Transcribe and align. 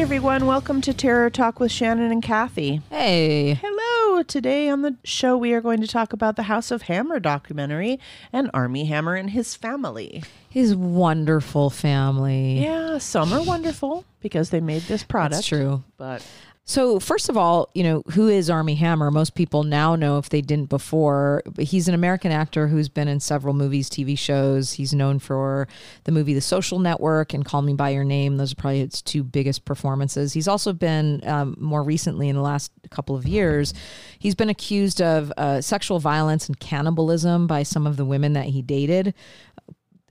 Everyone, 0.00 0.46
welcome 0.46 0.80
to 0.80 0.94
Terror 0.94 1.28
Talk 1.28 1.60
with 1.60 1.70
Shannon 1.70 2.10
and 2.10 2.22
Kathy. 2.22 2.80
Hey. 2.88 3.60
Hello. 3.62 4.22
Today 4.22 4.70
on 4.70 4.80
the 4.80 4.96
show, 5.04 5.36
we 5.36 5.52
are 5.52 5.60
going 5.60 5.82
to 5.82 5.86
talk 5.86 6.14
about 6.14 6.36
the 6.36 6.44
House 6.44 6.70
of 6.70 6.82
Hammer 6.82 7.20
documentary 7.20 8.00
and 8.32 8.50
Armie 8.54 8.86
Hammer 8.86 9.14
and 9.14 9.28
his 9.28 9.54
family. 9.54 10.24
His 10.48 10.74
wonderful 10.74 11.68
family. 11.68 12.60
Yeah, 12.62 12.96
some 12.96 13.30
are 13.34 13.42
wonderful 13.44 14.06
because 14.20 14.48
they 14.48 14.60
made 14.60 14.82
this 14.82 15.04
product. 15.04 15.34
That's 15.34 15.46
true. 15.46 15.84
But 15.98 16.26
So, 16.66 17.00
first 17.00 17.28
of 17.28 17.36
all, 17.36 17.68
you 17.74 17.82
know, 17.82 18.02
who 18.12 18.28
is 18.28 18.48
Armie 18.48 18.76
Hammer? 18.76 19.10
Most 19.10 19.34
people 19.34 19.64
now 19.64 19.96
know 19.96 20.18
if 20.18 20.28
they 20.28 20.40
didn't 20.40 20.68
before. 20.68 21.42
He's 21.58 21.88
an 21.88 21.94
American 21.94 22.30
actor 22.30 22.68
who's 22.68 22.88
been 22.88 23.08
in 23.08 23.18
several 23.18 23.54
movies, 23.54 23.90
TV 23.90 24.16
shows. 24.16 24.74
He's 24.74 24.94
known 24.94 25.18
for 25.18 25.66
the 26.04 26.12
movie 26.12 26.32
The 26.32 26.40
Social 26.40 26.78
Network 26.78 27.34
and 27.34 27.44
Call 27.44 27.62
Me 27.62 27.74
By 27.74 27.90
Your 27.90 28.04
Name. 28.04 28.36
Those 28.36 28.52
are 28.52 28.56
probably 28.56 28.80
his 28.80 29.02
two 29.02 29.24
biggest 29.24 29.64
performances. 29.64 30.32
He's 30.32 30.46
also 30.46 30.72
been, 30.72 31.26
um, 31.26 31.56
more 31.58 31.82
recently 31.82 32.28
in 32.28 32.36
the 32.36 32.42
last 32.42 32.70
couple 32.90 33.16
of 33.16 33.26
years, 33.26 33.74
he's 34.20 34.36
been 34.36 34.50
accused 34.50 35.02
of 35.02 35.32
uh, 35.36 35.60
sexual 35.60 35.98
violence 35.98 36.46
and 36.46 36.60
cannibalism 36.60 37.48
by 37.48 37.64
some 37.64 37.84
of 37.84 37.96
the 37.96 38.04
women 38.04 38.34
that 38.34 38.46
he 38.46 38.62
dated. 38.62 39.14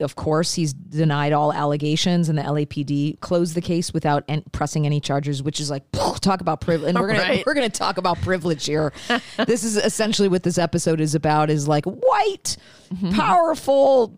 Of 0.00 0.16
course, 0.16 0.54
he's 0.54 0.72
denied 0.72 1.32
all 1.32 1.52
allegations, 1.52 2.28
and 2.28 2.38
the 2.38 2.42
LAPD 2.42 3.20
closed 3.20 3.54
the 3.54 3.60
case 3.60 3.92
without 3.92 4.24
en- 4.28 4.44
pressing 4.52 4.86
any 4.86 5.00
charges, 5.00 5.42
which 5.42 5.60
is 5.60 5.70
like 5.70 5.82
talk 6.20 6.40
about 6.40 6.60
privilege. 6.60 6.90
And 6.90 6.98
we're 6.98 7.08
gonna 7.08 7.20
Right. 7.20 7.44
we're 7.46 7.54
gonna 7.54 7.68
talk 7.68 7.98
about 7.98 8.20
privilege 8.22 8.64
here. 8.66 8.92
this 9.46 9.62
is 9.64 9.76
essentially 9.76 10.28
what 10.28 10.42
this 10.42 10.56
episode 10.58 11.00
is 11.00 11.14
about: 11.14 11.50
is 11.50 11.68
like 11.68 11.84
white, 11.84 12.56
mm-hmm. 12.92 13.12
powerful, 13.12 14.14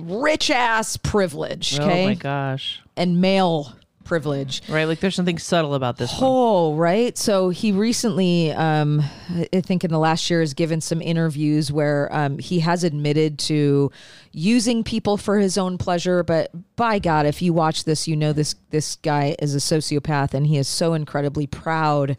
rich 0.00 0.50
ass 0.50 0.96
privilege, 0.96 1.78
okay, 1.78 2.04
oh 2.04 2.08
my 2.08 2.14
gosh. 2.14 2.80
and 2.96 3.20
male 3.20 3.75
privilege. 4.06 4.62
Right, 4.68 4.84
like 4.84 5.00
there's 5.00 5.14
something 5.14 5.38
subtle 5.38 5.74
about 5.74 5.96
this 5.98 6.12
one. 6.12 6.20
Oh, 6.22 6.74
right. 6.74 7.16
So 7.18 7.50
he 7.50 7.72
recently, 7.72 8.52
um, 8.52 9.02
I 9.52 9.60
think 9.60 9.84
in 9.84 9.90
the 9.90 9.98
last 9.98 10.30
year, 10.30 10.40
has 10.40 10.54
given 10.54 10.80
some 10.80 11.02
interviews 11.02 11.70
where 11.70 12.08
um, 12.14 12.38
he 12.38 12.60
has 12.60 12.84
admitted 12.84 13.38
to 13.40 13.90
using 14.32 14.84
people 14.84 15.16
for 15.16 15.38
his 15.38 15.58
own 15.58 15.78
pleasure. 15.78 16.22
But 16.22 16.50
by 16.76 16.98
God, 16.98 17.26
if 17.26 17.42
you 17.42 17.52
watch 17.52 17.84
this, 17.84 18.08
you 18.08 18.16
know 18.16 18.32
this 18.32 18.54
this 18.70 18.96
guy 18.96 19.36
is 19.38 19.54
a 19.54 19.58
sociopath, 19.58 20.32
and 20.32 20.46
he 20.46 20.56
is 20.56 20.68
so 20.68 20.94
incredibly 20.94 21.46
proud 21.46 22.16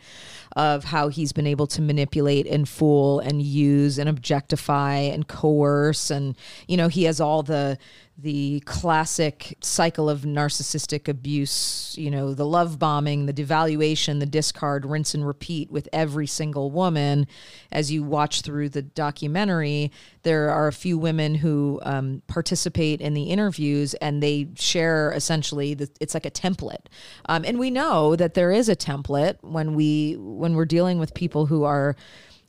of 0.57 0.85
how 0.85 1.07
he's 1.07 1.31
been 1.31 1.45
able 1.45 1.67
to 1.67 1.81
manipulate 1.83 2.47
and 2.47 2.67
fool 2.67 3.19
and 3.19 3.43
use 3.43 3.99
and 3.99 4.09
objectify 4.09 4.95
and 4.95 5.27
coerce 5.27 6.09
and 6.09 6.35
you 6.67 6.75
know 6.75 6.87
he 6.87 7.03
has 7.03 7.21
all 7.21 7.43
the 7.43 7.77
the 8.19 8.59
classic 8.61 9.55
cycle 9.61 10.09
of 10.09 10.21
narcissistic 10.21 11.07
abuse 11.07 11.93
you 11.99 12.09
know 12.09 12.33
the 12.33 12.45
love 12.45 12.79
bombing 12.79 13.27
the 13.27 13.33
devaluation 13.33 14.19
the 14.19 14.25
discard 14.25 14.85
rinse 14.85 15.13
and 15.13 15.25
repeat 15.25 15.71
with 15.71 15.87
every 15.93 16.27
single 16.27 16.71
woman. 16.71 17.27
As 17.71 17.91
you 17.91 18.03
watch 18.03 18.41
through 18.41 18.69
the 18.69 18.81
documentary 18.81 19.91
there 20.23 20.49
are 20.49 20.67
a 20.67 20.73
few 20.73 20.97
women 20.97 21.35
who 21.35 21.79
um, 21.83 22.21
participate 22.27 22.99
in 22.99 23.13
the 23.13 23.23
interviews 23.23 23.93
and 23.95 24.21
they 24.21 24.49
share 24.55 25.13
essentially 25.13 25.73
the, 25.73 25.89
it's 26.01 26.13
like 26.13 26.25
a 26.25 26.31
template. 26.31 26.87
Um, 27.27 27.45
and 27.45 27.57
we 27.57 27.71
know 27.71 28.15
that 28.17 28.33
there 28.33 28.51
is 28.51 28.67
a 28.67 28.75
template 28.75 29.37
when 29.41 29.73
we 29.73 30.15
when 30.17 30.55
we're 30.55 30.65
dealing 30.65 30.99
with 30.99 31.13
people 31.13 31.45
who 31.45 31.63
are 31.63 31.95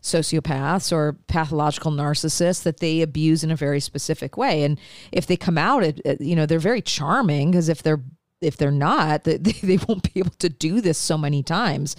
sociopaths 0.03 0.93
or 0.93 1.15
pathological 1.27 1.91
narcissists 1.91 2.63
that 2.63 2.81
they 2.81 3.01
abuse 3.03 3.43
in 3.43 3.51
a 3.51 3.57
very 3.57 3.81
specific 3.81 4.37
way. 4.37 4.63
And 4.63 4.79
if 5.13 5.27
they 5.27 5.37
come 5.37 5.59
out 5.59 5.83
it, 5.83 6.21
you 6.21 6.37
know 6.37 6.47
they're 6.47 6.59
very 6.59 6.83
charming 6.83 7.51
because 7.51 7.69
if 7.69 7.83
they're 7.83 8.03
if 8.41 8.57
they're 8.57 8.71
not 8.71 9.25
they, 9.25 9.37
they 9.37 9.79
won't 9.89 10.13
be 10.15 10.21
able 10.21 10.35
to 10.39 10.49
do 10.49 10.81
this 10.81 10.99
so 10.99 11.19
many 11.19 11.43
times. 11.43 11.97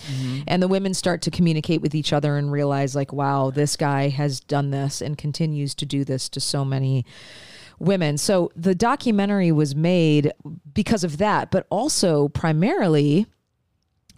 And 0.48 0.64
the 0.64 0.68
women 0.68 0.94
start 0.94 1.22
to 1.24 1.32
communicate 1.32 1.82
with 1.82 1.94
each 1.94 2.14
other 2.14 2.38
and 2.38 2.52
realize 2.52 2.96
like 2.96 3.12
wow 3.12 3.52
this 3.52 3.76
guy 3.76 4.10
has 4.10 4.40
done 4.40 4.72
this 4.72 5.02
and 5.02 5.18
continues 5.18 5.76
to 5.76 5.86
do 5.86 6.06
this 6.06 6.30
to 6.30 6.40
so 6.40 6.64
many 6.64 7.06
women. 7.80 8.18
So 8.18 8.52
the 8.56 8.76
documentary 8.76 9.52
was 9.52 9.76
made 9.76 10.34
because 10.74 11.04
of 11.04 11.18
that, 11.18 11.50
but 11.50 11.66
also 11.70 12.28
primarily 12.30 13.26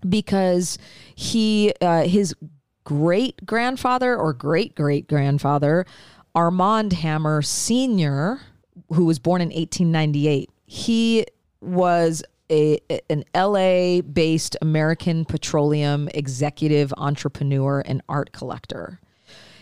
because 0.08 0.78
he 1.16 1.74
uh, 1.82 2.04
his 2.04 2.36
great 2.84 3.46
grandfather 3.46 4.16
or 4.16 4.34
great 4.34 4.76
great 4.76 5.08
grandfather 5.08 5.86
Armand 6.34 6.94
Hammer 6.94 7.42
Senior, 7.42 8.42
who 8.94 9.06
was 9.06 9.20
born 9.20 9.42
in 9.42 9.50
1898, 9.50 10.50
he 10.66 11.26
was 11.60 12.24
a, 12.50 12.80
an 13.10 13.24
LA 13.36 14.02
based 14.02 14.58
American 14.62 15.26
petroleum 15.26 16.10
executive 16.14 16.94
entrepreneur 16.98 17.82
and 17.86 18.02
art 18.10 18.32
collector 18.32 19.00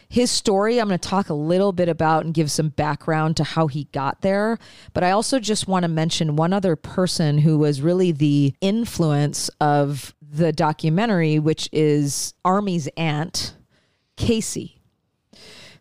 his 0.09 0.31
story 0.31 0.81
I'm 0.81 0.87
going 0.87 0.99
to 0.99 1.07
talk 1.07 1.29
a 1.29 1.35
little 1.35 1.71
bit 1.71 1.87
about 1.87 2.25
and 2.25 2.33
give 2.33 2.49
some 2.49 2.69
background 2.69 3.37
to 3.37 3.43
how 3.43 3.67
he 3.67 3.85
got 3.91 4.21
there. 4.21 4.57
But 4.93 5.03
I 5.03 5.11
also 5.11 5.39
just 5.39 5.67
want 5.67 5.83
to 5.83 5.87
mention 5.87 6.35
one 6.35 6.51
other 6.51 6.75
person 6.75 7.37
who 7.37 7.59
was 7.59 7.81
really 7.81 8.11
the 8.11 8.55
influence 8.59 9.49
of 9.61 10.15
the 10.31 10.51
documentary, 10.51 11.39
which 11.39 11.69
is 11.71 12.33
Armie's 12.45 12.87
aunt, 12.97 13.55
Casey. 14.15 14.81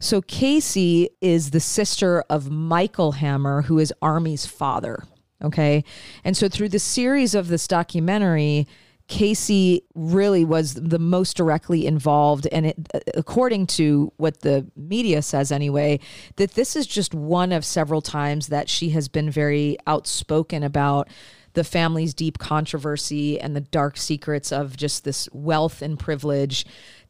So 0.00 0.22
Casey 0.22 1.10
is 1.20 1.50
the 1.50 1.60
sister 1.60 2.22
of 2.30 2.50
Michael 2.50 3.12
Hammer, 3.12 3.62
who 3.62 3.78
is 3.78 3.92
Armie's 4.00 4.46
father. 4.46 5.04
Okay. 5.42 5.84
And 6.24 6.36
so 6.36 6.48
through 6.48 6.70
the 6.70 6.78
series 6.78 7.34
of 7.34 7.48
this 7.48 7.68
documentary, 7.68 8.66
Casey 9.08 9.82
really 9.94 10.44
was 10.44 10.74
the 10.74 10.98
most 10.98 11.36
directly 11.36 11.86
involved. 11.86 12.46
And 12.52 12.66
it, 12.66 12.76
according 13.14 13.66
to 13.68 14.12
what 14.18 14.40
the 14.40 14.70
media 14.76 15.22
says 15.22 15.50
anyway, 15.50 16.00
that 16.36 16.52
this 16.52 16.76
is 16.76 16.86
just 16.86 17.14
one 17.14 17.52
of 17.52 17.64
several 17.64 18.02
times 18.02 18.48
that 18.48 18.68
she 18.68 18.90
has 18.90 19.08
been 19.08 19.30
very 19.30 19.78
outspoken 19.86 20.62
about 20.62 21.08
the 21.58 21.64
family's 21.64 22.14
deep 22.14 22.38
controversy 22.38 23.40
and 23.40 23.56
the 23.56 23.60
dark 23.60 23.96
secrets 23.96 24.52
of 24.52 24.76
just 24.76 25.02
this 25.02 25.28
wealth 25.32 25.82
and 25.82 25.98
privilege 25.98 26.64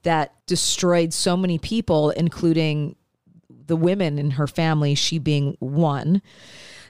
that 0.04 0.32
destroyed 0.46 1.12
so 1.12 1.36
many 1.36 1.58
people, 1.58 2.08
including 2.08 2.96
the 3.66 3.76
women 3.76 4.18
in 4.18 4.30
her 4.30 4.46
family, 4.46 4.94
she 4.94 5.18
being 5.18 5.54
one. 5.58 6.22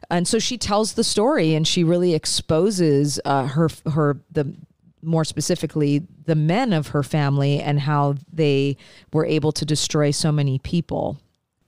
And 0.09 0.29
so 0.29 0.39
she 0.39 0.57
tells 0.57 0.93
the 0.93 1.03
story 1.03 1.57
and 1.57 1.67
she 1.67 1.83
really 1.83 2.15
exposes 2.15 3.19
uh, 3.25 3.49
her 3.49 3.69
her 3.93 4.21
the 4.31 4.55
more 5.03 5.25
specifically 5.25 6.07
the 6.27 6.37
men 6.37 6.73
of 6.73 6.89
her 6.89 7.03
family 7.03 7.61
and 7.61 7.81
how 7.81 8.15
they 8.33 8.77
were 9.13 9.27
able 9.27 9.51
to 9.51 9.65
destroy 9.65 10.13
so 10.13 10.31
many 10.31 10.61
people. 10.61 11.19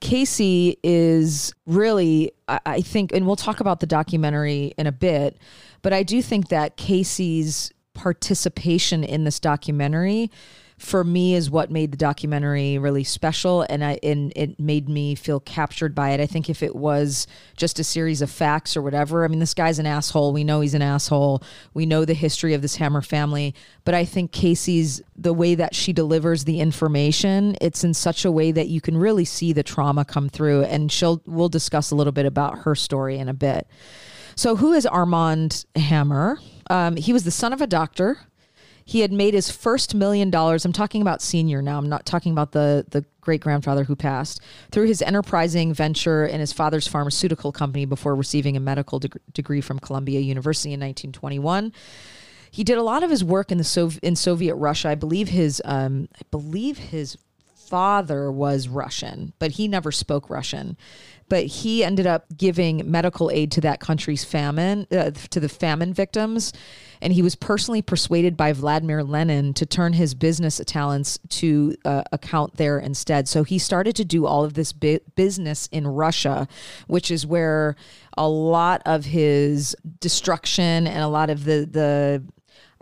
Casey 0.01 0.77
is 0.83 1.53
really, 1.65 2.31
I 2.47 2.81
think, 2.81 3.13
and 3.13 3.25
we'll 3.25 3.35
talk 3.35 3.59
about 3.59 3.79
the 3.79 3.85
documentary 3.85 4.73
in 4.77 4.87
a 4.87 4.91
bit, 4.91 5.37
but 5.83 5.93
I 5.93 6.03
do 6.03 6.21
think 6.21 6.49
that 6.49 6.75
Casey's 6.75 7.71
participation 7.93 9.03
in 9.03 9.23
this 9.23 9.39
documentary 9.39 10.31
for 10.81 11.03
me 11.03 11.35
is 11.35 11.49
what 11.49 11.69
made 11.69 11.91
the 11.91 11.97
documentary 11.97 12.79
really 12.79 13.03
special 13.03 13.63
and 13.69 13.83
I 13.83 13.99
and 14.01 14.33
it 14.35 14.59
made 14.59 14.89
me 14.89 15.13
feel 15.13 15.39
captured 15.39 15.93
by 15.93 16.09
it. 16.09 16.19
I 16.19 16.25
think 16.25 16.49
if 16.49 16.63
it 16.63 16.75
was 16.75 17.27
just 17.55 17.77
a 17.77 17.83
series 17.83 18.21
of 18.21 18.31
facts 18.31 18.75
or 18.75 18.81
whatever, 18.81 19.23
I 19.23 19.27
mean 19.27 19.39
this 19.39 19.53
guy's 19.53 19.77
an 19.77 19.85
asshole. 19.85 20.33
We 20.33 20.43
know 20.43 20.61
he's 20.61 20.73
an 20.73 20.81
asshole. 20.81 21.43
We 21.75 21.85
know 21.85 22.03
the 22.03 22.15
history 22.15 22.55
of 22.55 22.63
this 22.63 22.77
Hammer 22.77 23.03
family, 23.03 23.53
but 23.83 23.93
I 23.93 24.05
think 24.05 24.31
Casey's 24.31 25.03
the 25.15 25.33
way 25.33 25.53
that 25.53 25.75
she 25.75 25.93
delivers 25.93 26.45
the 26.45 26.59
information, 26.59 27.55
it's 27.61 27.83
in 27.83 27.93
such 27.93 28.25
a 28.25 28.31
way 28.31 28.51
that 28.51 28.67
you 28.67 28.81
can 28.81 28.97
really 28.97 29.25
see 29.25 29.53
the 29.53 29.63
trauma 29.63 30.03
come 30.03 30.29
through 30.29 30.63
and 30.63 30.91
she'll 30.91 31.21
we'll 31.27 31.49
discuss 31.49 31.91
a 31.91 31.95
little 31.95 32.13
bit 32.13 32.25
about 32.25 32.59
her 32.59 32.73
story 32.73 33.19
in 33.19 33.29
a 33.29 33.35
bit. 33.35 33.67
So 34.35 34.55
who 34.55 34.73
is 34.73 34.87
Armand 34.87 35.65
Hammer? 35.75 36.39
Um, 36.71 36.95
he 36.95 37.13
was 37.13 37.23
the 37.23 37.31
son 37.31 37.53
of 37.53 37.61
a 37.61 37.67
doctor 37.67 38.17
He 38.85 39.01
had 39.01 39.11
made 39.11 39.33
his 39.33 39.49
first 39.51 39.95
million 39.95 40.29
dollars. 40.29 40.65
I'm 40.65 40.73
talking 40.73 41.01
about 41.01 41.21
senior 41.21 41.61
now. 41.61 41.77
I'm 41.77 41.89
not 41.89 42.05
talking 42.05 42.31
about 42.31 42.51
the 42.51 42.85
the 42.89 43.05
great 43.21 43.41
grandfather 43.41 43.83
who 43.83 43.95
passed 43.95 44.41
through 44.71 44.87
his 44.87 45.01
enterprising 45.01 45.73
venture 45.73 46.25
in 46.25 46.39
his 46.39 46.51
father's 46.51 46.87
pharmaceutical 46.87 47.51
company 47.51 47.85
before 47.85 48.15
receiving 48.15 48.57
a 48.57 48.59
medical 48.59 48.97
deg- 48.97 49.19
degree 49.31 49.61
from 49.61 49.79
Columbia 49.79 50.19
University 50.19 50.69
in 50.69 50.79
1921 50.79 51.71
he 52.51 52.65
did 52.65 52.77
a 52.77 52.83
lot 52.83 53.01
of 53.01 53.09
his 53.09 53.23
work 53.23 53.51
in 53.51 53.57
the 53.57 53.63
Sov- 53.63 53.99
in 54.03 54.15
Soviet 54.15 54.55
Russia. 54.55 54.89
I 54.89 54.95
believe 54.95 55.29
his 55.29 55.61
um, 55.63 56.09
I 56.13 56.21
believe 56.31 56.77
his 56.77 57.17
father 57.71 58.29
was 58.29 58.67
Russian, 58.67 59.31
but 59.39 59.51
he 59.51 59.65
never 59.65 59.93
spoke 59.93 60.29
Russian. 60.29 60.75
But 61.29 61.45
he 61.45 61.85
ended 61.85 62.05
up 62.05 62.25
giving 62.35 62.91
medical 62.91 63.31
aid 63.31 63.49
to 63.53 63.61
that 63.61 63.79
country's 63.79 64.25
famine, 64.25 64.85
uh, 64.91 65.11
to 65.29 65.39
the 65.39 65.47
famine 65.47 65.93
victims. 65.93 66.51
And 67.01 67.13
he 67.13 67.21
was 67.21 67.35
personally 67.35 67.81
persuaded 67.81 68.35
by 68.35 68.51
Vladimir 68.51 69.05
Lenin 69.05 69.53
to 69.53 69.65
turn 69.65 69.93
his 69.93 70.13
business 70.13 70.59
talents 70.65 71.17
to 71.29 71.77
uh, 71.85 72.03
account 72.11 72.57
there 72.57 72.77
instead. 72.77 73.29
So 73.29 73.45
he 73.45 73.57
started 73.57 73.95
to 73.95 74.03
do 74.03 74.25
all 74.25 74.43
of 74.43 74.55
this 74.55 74.73
bi- 74.73 74.99
business 75.15 75.69
in 75.71 75.87
Russia, 75.87 76.49
which 76.87 77.09
is 77.09 77.25
where 77.25 77.77
a 78.17 78.27
lot 78.27 78.81
of 78.85 79.05
his 79.05 79.73
destruction 80.01 80.85
and 80.85 81.01
a 81.01 81.07
lot 81.07 81.29
of 81.29 81.45
the 81.45 81.65
the 81.71 82.21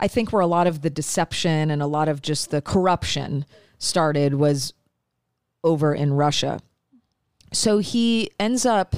I 0.00 0.08
think 0.08 0.32
where 0.32 0.42
a 0.42 0.46
lot 0.48 0.66
of 0.66 0.80
the 0.80 0.90
deception 0.90 1.70
and 1.70 1.80
a 1.80 1.86
lot 1.86 2.08
of 2.08 2.22
just 2.22 2.50
the 2.50 2.60
corruption 2.60 3.44
started 3.78 4.34
was 4.34 4.72
over 5.62 5.94
in 5.94 6.12
Russia. 6.12 6.60
So 7.52 7.78
he 7.78 8.30
ends 8.38 8.64
up 8.64 8.94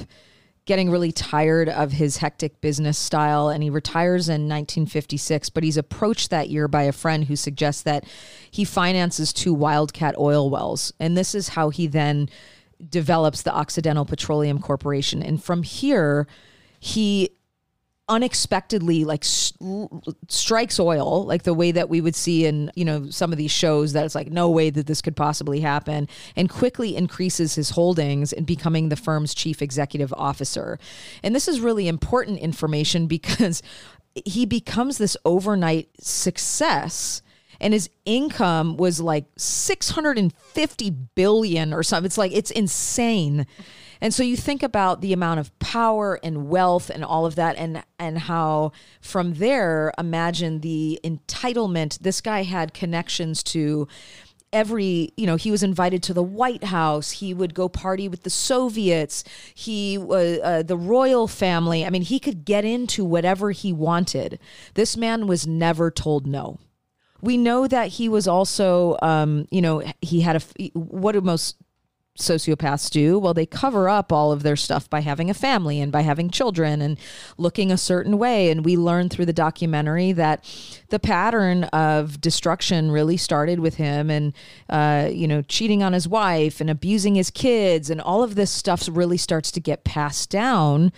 getting 0.65 0.89
really 0.89 1.11
tired 1.11 1.67
of 1.67 1.91
his 1.91 2.17
hectic 2.17 2.61
business 2.61 2.97
style 2.97 3.49
and 3.49 3.61
he 3.63 3.69
retires 3.69 4.29
in 4.29 4.47
1956 4.47 5.49
but 5.49 5.61
he's 5.61 5.75
approached 5.75 6.29
that 6.29 6.49
year 6.49 6.69
by 6.69 6.83
a 6.83 6.91
friend 6.93 7.25
who 7.25 7.35
suggests 7.35 7.81
that 7.81 8.05
he 8.49 8.63
finances 8.63 9.33
two 9.33 9.53
wildcat 9.53 10.15
oil 10.17 10.49
wells 10.49 10.93
and 11.01 11.17
this 11.17 11.35
is 11.35 11.49
how 11.49 11.69
he 11.69 11.85
then 11.85 12.29
develops 12.89 13.41
the 13.41 13.53
Occidental 13.53 14.05
Petroleum 14.05 14.59
Corporation 14.59 15.21
and 15.21 15.43
from 15.43 15.63
here 15.63 16.27
he 16.79 17.29
unexpectedly 18.13 19.03
like 19.03 19.23
strikes 20.27 20.79
oil 20.79 21.25
like 21.25 21.41
the 21.41 21.53
way 21.53 21.71
that 21.71 21.89
we 21.89 21.99
would 21.99 22.15
see 22.15 22.45
in 22.45 22.71
you 22.75 22.85
know 22.85 23.09
some 23.09 23.31
of 23.31 23.39
these 23.39 23.49
shows 23.49 23.93
that 23.93 24.05
it's 24.05 24.13
like 24.13 24.29
no 24.29 24.47
way 24.51 24.69
that 24.69 24.85
this 24.85 25.01
could 25.01 25.15
possibly 25.15 25.61
happen 25.61 26.07
and 26.35 26.47
quickly 26.47 26.95
increases 26.95 27.55
his 27.55 27.71
holdings 27.71 28.31
in 28.31 28.43
becoming 28.43 28.89
the 28.89 28.95
firm's 28.95 29.33
chief 29.33 29.63
executive 29.63 30.13
officer. 30.13 30.77
And 31.23 31.33
this 31.33 31.47
is 31.47 31.59
really 31.59 31.87
important 31.87 32.37
information 32.37 33.07
because 33.13 33.63
he 34.25 34.45
becomes 34.45 34.99
this 34.99 35.17
overnight 35.25 35.89
success 35.99 37.23
and 37.63 37.73
his 37.73 37.89
income 38.05 38.75
was 38.75 38.99
like 38.99 39.25
650 39.37 40.89
billion 41.15 41.73
or 41.73 41.81
something. 41.81 42.05
It's 42.05 42.17
like 42.17 42.33
it's 42.33 42.51
insane. 42.51 43.47
And 44.01 44.13
so 44.13 44.21
you 44.21 44.35
think 44.35 44.63
about 44.63 44.99
the 44.99 45.13
amount 45.13 45.39
of 45.39 45.57
power 45.59 46.19
and 46.21 46.49
wealth 46.49 46.89
and 46.89 47.05
all 47.05 47.25
of 47.25 47.35
that 47.35 47.55
and 47.55 47.81
and 47.97 48.19
how 48.19 48.73
from 48.99 49.35
there 49.35 49.93
imagine 49.97 50.59
the 50.59 50.99
entitlement. 51.05 51.99
This 51.99 52.19
guy 52.19 52.43
had 52.43 52.73
connections 52.73 53.41
to 53.43 53.87
every 54.51 55.13
you 55.15 55.25
know 55.25 55.37
he 55.37 55.49
was 55.49 55.63
invited 55.63 56.03
to 56.03 56.13
the 56.13 56.21
white 56.21 56.65
house. 56.65 57.11
He 57.11 57.33
would 57.33 57.53
go 57.53 57.69
party 57.69 58.09
with 58.09 58.23
the 58.23 58.29
soviets. 58.29 59.23
He 59.55 59.97
was 59.97 60.39
uh, 60.43 60.63
the 60.63 60.77
royal 60.77 61.29
family. 61.29 61.85
I 61.85 61.89
mean 61.89 62.01
he 62.01 62.19
could 62.19 62.43
get 62.43 62.65
into 62.65 63.05
whatever 63.05 63.51
he 63.51 63.71
wanted. 63.71 64.37
This 64.73 64.97
man 64.97 65.27
was 65.27 65.47
never 65.47 65.89
told 65.89 66.27
no 66.27 66.59
we 67.23 67.37
know 67.37 67.67
that 67.67 67.87
he 67.87 68.09
was 68.09 68.27
also 68.27 68.97
um, 69.01 69.47
you 69.49 69.61
know 69.61 69.81
he 70.01 70.21
had 70.21 70.35
a 70.35 70.67
what 70.73 71.13
do 71.13 71.21
most 71.21 71.55
sociopaths 72.17 72.91
do? 72.91 73.17
Well, 73.17 73.33
they 73.33 73.47
cover 73.47 73.89
up 73.89 74.11
all 74.11 74.31
of 74.31 74.43
their 74.43 74.55
stuff 74.55 74.87
by 74.87 74.99
having 74.99 75.31
a 75.31 75.33
family 75.33 75.81
and 75.81 75.91
by 75.91 76.01
having 76.01 76.29
children 76.29 76.79
and 76.79 76.99
looking 77.37 77.71
a 77.71 77.77
certain 77.77 78.19
way. 78.19 78.51
And 78.51 78.63
we 78.63 78.77
learned 78.77 79.11
through 79.11 79.25
the 79.25 79.33
documentary 79.33 80.11
that 80.11 80.45
the 80.89 80.99
pattern 80.99 81.63
of 81.65 82.21
destruction 82.21 82.91
really 82.91 83.17
started 83.17 83.59
with 83.59 83.75
him 83.75 84.11
and, 84.11 84.33
uh, 84.69 85.09
you 85.11 85.27
know, 85.27 85.41
cheating 85.41 85.81
on 85.81 85.93
his 85.93 86.07
wife 86.07 86.61
and 86.61 86.69
abusing 86.69 87.15
his 87.15 87.31
kids. 87.31 87.89
And 87.89 87.99
all 87.99 88.21
of 88.21 88.35
this 88.35 88.51
stuff 88.51 88.87
really 88.91 89.17
starts 89.17 89.49
to 89.51 89.59
get 89.59 89.83
passed 89.83 90.29
down 90.29 90.91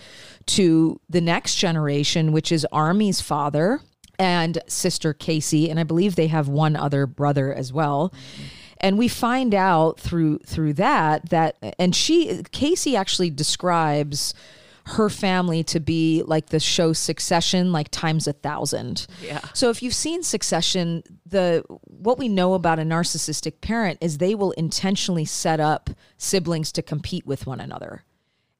to 0.46 1.00
the 1.08 1.22
next 1.22 1.54
generation, 1.54 2.30
which 2.30 2.52
is 2.52 2.66
Armie's 2.70 3.22
father 3.22 3.80
and 4.18 4.58
sister 4.66 5.12
Casey. 5.12 5.70
And 5.70 5.78
I 5.78 5.84
believe 5.84 6.16
they 6.16 6.28
have 6.28 6.48
one 6.48 6.76
other 6.76 7.06
brother 7.06 7.52
as 7.52 7.72
well. 7.72 8.12
And 8.78 8.98
we 8.98 9.08
find 9.08 9.54
out 9.54 9.98
through 9.98 10.38
through 10.40 10.74
that 10.74 11.30
that 11.30 11.56
and 11.78 11.96
she 11.96 12.42
Casey 12.52 12.94
actually 12.94 13.30
describes 13.30 14.34
her 14.86 15.10
family 15.10 15.64
to 15.64 15.80
be 15.80 16.22
like 16.26 16.50
the 16.50 16.60
show 16.60 16.92
Succession, 16.92 17.72
like 17.72 17.88
times 17.90 18.28
a 18.28 18.32
thousand. 18.32 19.06
Yeah. 19.20 19.40
So 19.52 19.68
if 19.68 19.82
you've 19.82 19.94
seen 19.94 20.22
Succession, 20.22 21.02
the 21.26 21.64
what 21.82 22.18
we 22.18 22.28
know 22.28 22.54
about 22.54 22.78
a 22.78 22.82
narcissistic 22.82 23.60
parent 23.60 23.98
is 24.00 24.18
they 24.18 24.36
will 24.36 24.52
intentionally 24.52 25.24
set 25.24 25.58
up 25.58 25.90
siblings 26.18 26.70
to 26.72 26.82
compete 26.82 27.26
with 27.26 27.46
one 27.46 27.60
another. 27.60 28.04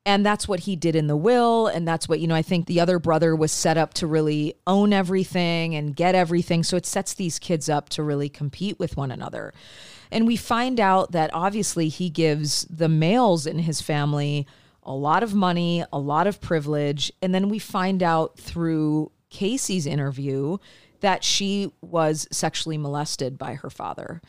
And 0.07 0.25
that's 0.25 0.47
what 0.47 0.61
he 0.61 0.77
did 0.77 0.95
in 0.95 1.09
the 1.09 1.17
will. 1.17 1.67
And 1.67 1.87
that's 1.87 2.09
what, 2.09 2.21
you 2.21 2.29
know, 2.29 2.37
I 2.37 2.41
think 2.41 2.67
the 2.67 2.79
other 2.79 3.01
brother 3.01 3.35
was 3.35 3.51
set 3.51 3.77
up 3.77 3.93
to 3.95 4.07
really 4.07 4.55
own 4.65 4.93
everything 4.93 5.75
and 5.75 5.97
get 5.97 6.15
everything. 6.15 6.63
So 6.63 6.77
it 6.77 6.87
sets 6.87 7.13
these 7.13 7.41
kids 7.41 7.69
up 7.69 7.89
to 7.91 8.05
really 8.05 8.29
compete 8.29 8.79
with 8.79 8.97
one 8.97 9.11
another. 9.11 9.53
And 10.13 10.25
we 10.25 10.37
find 10.37 10.79
out 10.79 11.11
that 11.11 11.31
obviously 11.35 11.89
he 11.89 12.09
gives 12.09 12.67
the 12.71 12.89
males 12.89 13.47
in 13.47 13.59
his 13.59 13.83
family 13.83 14.47
a 14.85 14.95
lot 14.95 15.25
of 15.25 15.35
money, 15.35 15.85
a 15.93 15.99
lot 15.99 16.29
of 16.29 16.41
privilege. 16.41 17.11
And 17.21 17.35
then 17.35 17.49
we 17.49 17.59
find 17.59 18.01
out 18.01 18.39
through 18.39 19.11
Casey's 19.31 19.87
interview 19.87 20.59
that 21.01 21.25
she 21.25 21.73
was 21.81 22.29
sexually 22.31 22.79
molested 22.79 23.37
by 23.37 23.55
her 23.55 23.71
father. 23.71 24.23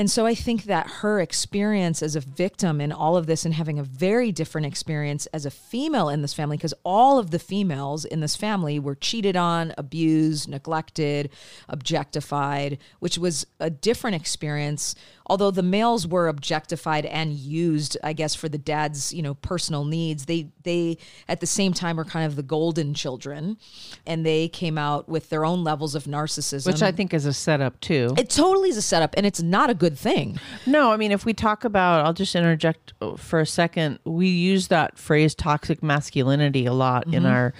And 0.00 0.10
so 0.10 0.24
I 0.24 0.34
think 0.34 0.64
that 0.64 0.86
her 1.02 1.20
experience 1.20 2.02
as 2.02 2.16
a 2.16 2.20
victim 2.20 2.80
in 2.80 2.90
all 2.90 3.18
of 3.18 3.26
this 3.26 3.44
and 3.44 3.52
having 3.52 3.78
a 3.78 3.82
very 3.82 4.32
different 4.32 4.66
experience 4.66 5.26
as 5.26 5.44
a 5.44 5.50
female 5.50 6.08
in 6.08 6.22
this 6.22 6.32
family, 6.32 6.56
because 6.56 6.72
all 6.84 7.18
of 7.18 7.32
the 7.32 7.38
females 7.38 8.06
in 8.06 8.20
this 8.20 8.34
family 8.34 8.78
were 8.78 8.94
cheated 8.94 9.36
on, 9.36 9.74
abused, 9.76 10.48
neglected, 10.48 11.28
objectified, 11.68 12.78
which 13.00 13.18
was 13.18 13.46
a 13.58 13.68
different 13.68 14.16
experience. 14.16 14.94
Although 15.26 15.50
the 15.52 15.62
males 15.62 16.08
were 16.08 16.26
objectified 16.28 17.04
and 17.06 17.34
used, 17.34 17.96
I 18.02 18.14
guess, 18.14 18.34
for 18.34 18.48
the 18.48 18.58
dad's 18.58 19.12
you 19.12 19.22
know 19.22 19.34
personal 19.34 19.84
needs, 19.84 20.24
they 20.24 20.48
they 20.64 20.96
at 21.28 21.40
the 21.40 21.46
same 21.46 21.72
time 21.72 21.98
were 21.98 22.04
kind 22.04 22.26
of 22.26 22.34
the 22.34 22.42
golden 22.42 22.94
children, 22.94 23.58
and 24.06 24.26
they 24.26 24.48
came 24.48 24.76
out 24.76 25.08
with 25.08 25.28
their 25.28 25.44
own 25.44 25.62
levels 25.62 25.94
of 25.94 26.04
narcissism, 26.04 26.66
which 26.66 26.82
I 26.82 26.90
think 26.90 27.14
is 27.14 27.26
a 27.26 27.32
setup 27.32 27.78
too. 27.80 28.12
It 28.18 28.28
totally 28.28 28.70
is 28.70 28.76
a 28.76 28.82
setup, 28.82 29.14
and 29.16 29.24
it's 29.24 29.40
not 29.40 29.70
a 29.70 29.74
good 29.74 29.89
thing. 29.98 30.38
No, 30.66 30.92
I 30.92 30.96
mean, 30.96 31.12
if 31.12 31.24
we 31.24 31.32
talk 31.32 31.64
about, 31.64 32.04
I'll 32.04 32.12
just 32.12 32.34
interject 32.34 32.92
for 33.16 33.40
a 33.40 33.46
second. 33.46 33.98
We 34.04 34.28
use 34.28 34.68
that 34.68 34.98
phrase 34.98 35.34
"toxic 35.34 35.82
masculinity" 35.82 36.66
a 36.66 36.72
lot 36.72 37.06
mm-hmm. 37.06 37.14
in 37.14 37.26
our 37.26 37.52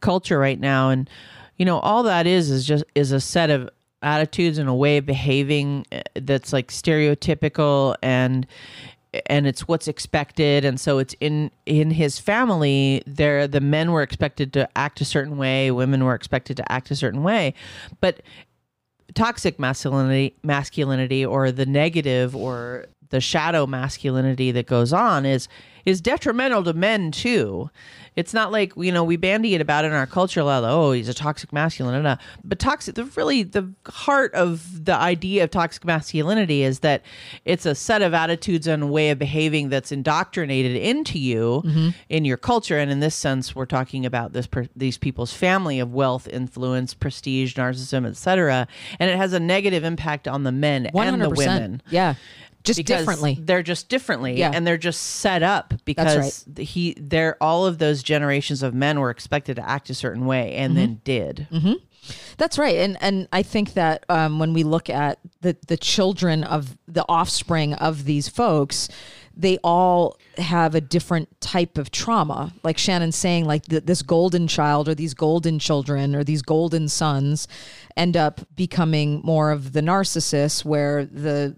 culture 0.00 0.38
right 0.38 0.58
now, 0.58 0.90
and 0.90 1.08
you 1.56 1.64
know, 1.64 1.78
all 1.80 2.02
that 2.04 2.26
is 2.26 2.50
is 2.50 2.64
just 2.64 2.84
is 2.94 3.12
a 3.12 3.20
set 3.20 3.50
of 3.50 3.68
attitudes 4.02 4.58
and 4.58 4.68
a 4.68 4.74
way 4.74 4.98
of 4.98 5.06
behaving 5.06 5.84
eh, 5.90 6.02
that's 6.14 6.52
like 6.52 6.68
stereotypical 6.68 7.96
and 8.02 8.46
and 9.26 9.46
it's 9.46 9.66
what's 9.66 9.88
expected 9.88 10.64
and 10.64 10.78
so 10.78 10.98
it's 10.98 11.14
in 11.18 11.50
in 11.66 11.90
his 11.90 12.18
family 12.18 13.02
there 13.06 13.48
the 13.48 13.60
men 13.60 13.90
were 13.90 14.02
expected 14.02 14.52
to 14.52 14.68
act 14.76 15.00
a 15.00 15.04
certain 15.04 15.36
way 15.36 15.70
women 15.70 16.04
were 16.04 16.14
expected 16.14 16.56
to 16.56 16.72
act 16.72 16.90
a 16.90 16.96
certain 16.96 17.22
way 17.22 17.54
but 18.00 18.20
toxic 19.14 19.58
masculinity 19.58 20.34
masculinity 20.42 21.24
or 21.24 21.50
the 21.50 21.66
negative 21.66 22.36
or 22.36 22.86
the 23.10 23.20
shadow 23.20 23.66
masculinity 23.66 24.50
that 24.52 24.66
goes 24.66 24.92
on 24.92 25.24
is 25.24 25.48
is 25.84 26.00
detrimental 26.00 26.62
to 26.62 26.72
men 26.74 27.10
too 27.10 27.70
it's 28.18 28.34
not 28.34 28.50
like 28.50 28.72
you 28.76 28.90
know 28.90 29.04
we 29.04 29.16
bandy 29.16 29.54
it 29.54 29.60
about 29.60 29.84
in 29.84 29.92
our 29.92 30.06
culture 30.06 30.40
a 30.40 30.44
lot. 30.44 30.64
Like, 30.64 30.72
oh, 30.72 30.90
he's 30.90 31.08
a 31.08 31.14
toxic 31.14 31.52
masculine, 31.52 32.02
nah. 32.02 32.16
but 32.42 32.58
toxic. 32.58 32.96
The 32.96 33.04
really 33.04 33.44
the 33.44 33.72
heart 33.86 34.34
of 34.34 34.84
the 34.84 34.94
idea 34.94 35.44
of 35.44 35.52
toxic 35.52 35.84
masculinity 35.84 36.64
is 36.64 36.80
that 36.80 37.02
it's 37.44 37.64
a 37.64 37.76
set 37.76 38.02
of 38.02 38.14
attitudes 38.14 38.66
and 38.66 38.82
a 38.82 38.86
way 38.88 39.10
of 39.10 39.20
behaving 39.20 39.68
that's 39.68 39.92
indoctrinated 39.92 40.74
into 40.74 41.16
you 41.16 41.62
mm-hmm. 41.64 41.88
in 42.08 42.24
your 42.24 42.36
culture. 42.36 42.76
And 42.76 42.90
in 42.90 42.98
this 42.98 43.14
sense, 43.14 43.54
we're 43.54 43.66
talking 43.66 44.04
about 44.04 44.32
this 44.32 44.48
per, 44.48 44.66
these 44.74 44.98
people's 44.98 45.32
family 45.32 45.78
of 45.78 45.94
wealth, 45.94 46.26
influence, 46.26 46.94
prestige, 46.94 47.54
narcissism, 47.54 48.04
etc. 48.04 48.66
And 48.98 49.12
it 49.12 49.16
has 49.16 49.32
a 49.32 49.38
negative 49.38 49.84
impact 49.84 50.26
on 50.26 50.42
the 50.42 50.50
men 50.50 50.90
100%. 50.92 51.06
and 51.06 51.22
the 51.22 51.30
women. 51.30 51.82
Yeah 51.88 52.16
just 52.64 52.84
differently. 52.84 53.38
They're 53.40 53.62
just 53.62 53.88
differently, 53.88 54.38
yeah. 54.38 54.50
and 54.52 54.66
they're 54.66 54.78
just 54.78 55.02
set 55.02 55.42
up 55.42 55.74
because 55.84 56.46
right. 56.46 56.66
he, 56.66 56.94
they're 56.98 57.36
all 57.40 57.66
of 57.66 57.78
those 57.78 58.02
generations 58.02 58.62
of 58.62 58.74
men 58.74 59.00
were 59.00 59.10
expected 59.10 59.56
to 59.56 59.68
act 59.68 59.90
a 59.90 59.94
certain 59.94 60.26
way, 60.26 60.54
and 60.54 60.72
mm-hmm. 60.72 60.80
then 60.80 61.00
did. 61.04 61.48
Mm-hmm. 61.50 61.72
That's 62.36 62.58
right, 62.58 62.76
and 62.76 62.96
and 63.00 63.28
I 63.32 63.42
think 63.42 63.74
that 63.74 64.04
um, 64.08 64.38
when 64.38 64.52
we 64.54 64.62
look 64.62 64.88
at 64.88 65.18
the 65.40 65.56
the 65.66 65.76
children 65.76 66.44
of 66.44 66.78
the 66.86 67.04
offspring 67.08 67.74
of 67.74 68.04
these 68.04 68.28
folks, 68.28 68.88
they 69.36 69.58
all 69.62 70.16
have 70.38 70.74
a 70.74 70.80
different 70.80 71.40
type 71.40 71.78
of 71.78 71.90
trauma. 71.90 72.52
Like 72.62 72.78
Shannon's 72.78 73.16
saying, 73.16 73.44
like 73.44 73.64
th- 73.64 73.84
this 73.84 74.02
golden 74.02 74.48
child 74.48 74.88
or 74.88 74.94
these 74.94 75.14
golden 75.14 75.58
children 75.58 76.14
or 76.14 76.24
these 76.24 76.42
golden 76.42 76.88
sons 76.88 77.46
end 77.96 78.16
up 78.16 78.40
becoming 78.56 79.20
more 79.22 79.50
of 79.50 79.72
the 79.72 79.80
narcissist, 79.80 80.64
where 80.64 81.04
the 81.04 81.56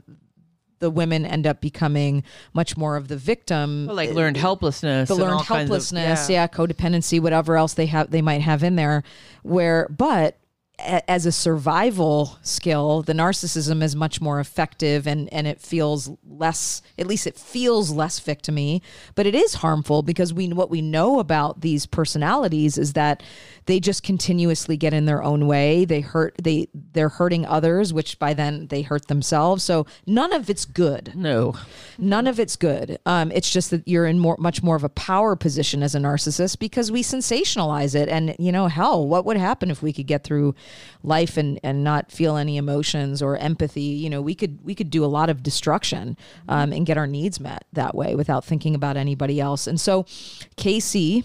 the 0.81 0.91
women 0.91 1.25
end 1.25 1.47
up 1.47 1.61
becoming 1.61 2.25
much 2.53 2.77
more 2.77 2.97
of 2.97 3.07
the 3.09 3.17
victim 3.17 3.87
Well, 3.87 3.95
like 3.97 4.11
learned 4.11 4.37
uh, 4.39 4.41
helplessness. 4.41 5.09
the 5.09 5.15
learned 5.15 5.41
kinds 5.45 5.51
of- 5.51 5.57
helplessness 5.69 6.29
yeah. 6.29 6.49
codependency 6.49 7.21
whatever 7.21 7.57
else 7.57 7.75
they 7.75 7.87
have 7.87 8.11
they 8.11 8.23
might 8.23 8.41
have 8.41 8.65
in 8.65 8.77
there 8.77 9.05
where 9.43 9.87
but 9.97 10.37
a- 10.81 11.11
as 11.11 11.27
a 11.27 11.33
survival 11.33 12.39
skill 12.43 13.03
the 13.03 13.13
narcissism 13.13 13.83
is 13.83 13.95
much 13.95 14.21
more 14.21 14.41
effective 14.41 15.07
and 15.07 15.33
and 15.33 15.47
it 15.47 15.61
feels 15.61 16.11
less 16.29 16.83
at 16.99 17.07
least 17.07 17.27
it 17.27 17.37
feels 17.37 17.91
less 17.91 18.19
victimy 18.21 18.81
but 19.15 19.27
it 19.27 19.35
is 19.35 19.55
harmful 19.55 20.03
because 20.03 20.33
we 20.35 20.49
what 20.49 20.71
we 20.71 20.81
know 20.83 21.19
about 21.21 21.61
these 21.61 21.87
personalities 21.87 22.79
is 22.79 22.95
that 22.95 23.23
they 23.67 23.79
just 23.79 24.03
continuously 24.03 24.77
get 24.77 24.93
in 24.93 25.05
their 25.05 25.23
own 25.23 25.47
way 25.47 25.85
they 25.85 26.01
hurt 26.01 26.35
they 26.43 26.67
they're 26.93 27.09
hurting 27.09 27.45
others 27.47 27.93
which 27.93 28.19
by 28.19 28.33
then 28.35 28.67
they 28.69 28.83
hurt 28.83 29.07
themselves 29.09 29.63
so 29.63 29.87
none 30.07 30.33
of 30.33 30.49
it's 30.51 30.65
good 30.65 31.13
No. 31.15 31.55
None 31.99 32.27
of 32.27 32.41
it's 32.41 32.57
good. 32.57 32.99
Um, 33.05 33.31
it's 33.33 33.51
just 33.53 33.71
that 33.71 33.87
you're 33.87 34.07
in 34.07 34.19
more, 34.19 34.37
much 34.39 34.63
more 34.63 34.75
of 34.77 34.85
a 34.85 34.89
power 34.89 35.37
position 35.37 35.83
as 35.83 35.95
a 35.95 35.99
narcissist 35.99 36.59
because 36.59 36.91
we 36.91 37.03
sensationalize 37.03 37.95
it. 37.95 38.09
And 38.09 38.35
you 38.39 38.51
know, 38.53 38.69
hell, 38.69 39.07
what 39.07 39.27
would 39.27 39.37
happen 39.37 39.71
if 39.71 39.83
we 39.83 39.93
could 39.93 40.07
get 40.07 40.25
through 40.25 40.55
life 41.03 41.37
and 41.37 41.59
and 41.63 41.85
not 41.85 42.11
feel 42.11 42.37
any 42.37 42.57
emotions 42.57 43.23
or 43.23 43.37
empathy? 43.37 43.81
You 43.81 44.11
know, 44.11 44.23
we 44.23 44.35
could 44.35 44.65
we 44.65 44.75
could 44.75 44.91
do 44.91 45.05
a 45.05 45.07
lot 45.07 45.31
of 45.31 45.43
destruction 45.43 46.17
um, 46.49 46.73
and 46.73 46.87
get 46.87 46.99
our 46.99 47.07
needs 47.07 47.41
met 47.41 47.65
that 47.73 47.95
way 47.95 48.15
without 48.15 48.45
thinking 48.45 48.75
about 48.75 48.97
anybody 48.97 49.41
else. 49.41 49.67
And 49.67 49.81
so, 49.81 50.07
Casey. 50.57 51.25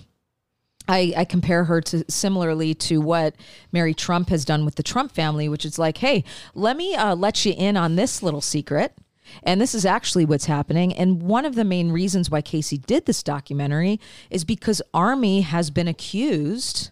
I, 0.88 1.16
I 1.18 1.26
compare 1.26 1.64
her 1.64 1.82
to 1.82 2.06
similarly 2.12 2.76
to 2.76 3.02
what 3.02 3.34
Mary 3.72 3.96
Trump 3.96 4.30
has 4.30 4.46
done 4.46 4.66
with 4.66 4.76
the 4.76 4.84
Trump 4.84 5.12
family, 5.12 5.50
which 5.50 5.66
is 5.66 5.80
like, 5.80 5.98
hey, 5.98 6.24
let 6.54 6.78
me 6.78 6.94
uh, 6.94 7.16
let 7.16 7.44
you 7.44 7.56
in 7.58 7.76
on 7.76 7.96
this 7.96 8.22
little 8.22 8.40
secret. 8.40 8.96
And 9.44 9.60
this 9.60 9.76
is 9.76 9.86
actually 9.86 10.26
what's 10.26 10.46
happening. 10.46 10.94
And 10.94 11.24
one 11.24 11.46
of 11.46 11.56
the 11.56 11.64
main 11.64 11.92
reasons 11.92 12.30
why 12.30 12.42
Casey 12.42 12.78
did 12.78 13.06
this 13.06 13.24
documentary 13.24 14.00
is 14.30 14.44
because 14.44 14.82
Armie 14.94 15.42
has 15.42 15.70
been 15.70 15.88
accused 15.88 16.92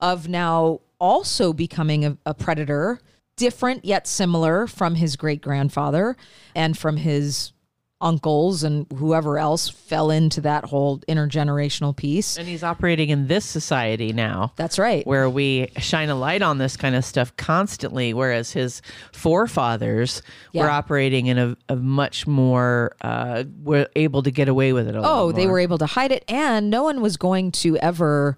of 0.00 0.28
now 0.28 0.80
also 0.98 1.52
becoming 1.52 2.04
a, 2.04 2.16
a 2.26 2.34
predator, 2.34 3.00
different 3.36 3.84
yet 3.84 4.06
similar 4.06 4.66
from 4.66 4.96
his 4.96 5.16
great 5.16 5.40
grandfather 5.40 6.16
and 6.54 6.76
from 6.76 6.96
his 6.96 7.52
uncles 8.00 8.62
and 8.62 8.86
whoever 8.94 9.38
else 9.38 9.68
fell 9.68 10.10
into 10.10 10.40
that 10.40 10.64
whole 10.64 11.00
intergenerational 11.00 11.96
piece. 11.96 12.36
And 12.36 12.46
he's 12.46 12.62
operating 12.62 13.08
in 13.08 13.26
this 13.26 13.44
society 13.44 14.12
now. 14.12 14.52
That's 14.56 14.78
right. 14.78 15.06
Where 15.06 15.28
we 15.28 15.68
shine 15.78 16.08
a 16.08 16.14
light 16.14 16.42
on 16.42 16.58
this 16.58 16.76
kind 16.76 16.94
of 16.94 17.04
stuff 17.04 17.36
constantly, 17.36 18.14
whereas 18.14 18.52
his 18.52 18.82
forefathers 19.12 20.22
were 20.54 20.70
operating 20.70 21.26
in 21.26 21.38
a, 21.38 21.56
a 21.68 21.76
much 21.76 22.26
more, 22.26 22.94
uh, 23.00 23.44
were 23.62 23.88
able 23.96 24.22
to 24.22 24.30
get 24.30 24.48
away 24.48 24.72
with 24.72 24.88
it 24.88 24.94
Oh, 24.96 25.32
they 25.32 25.46
were 25.46 25.58
able 25.58 25.78
to 25.78 25.86
hide 25.86 26.12
it, 26.12 26.24
and 26.28 26.70
no 26.70 26.84
one 26.84 27.00
was 27.00 27.16
going 27.16 27.50
to 27.52 27.76
ever 27.78 28.36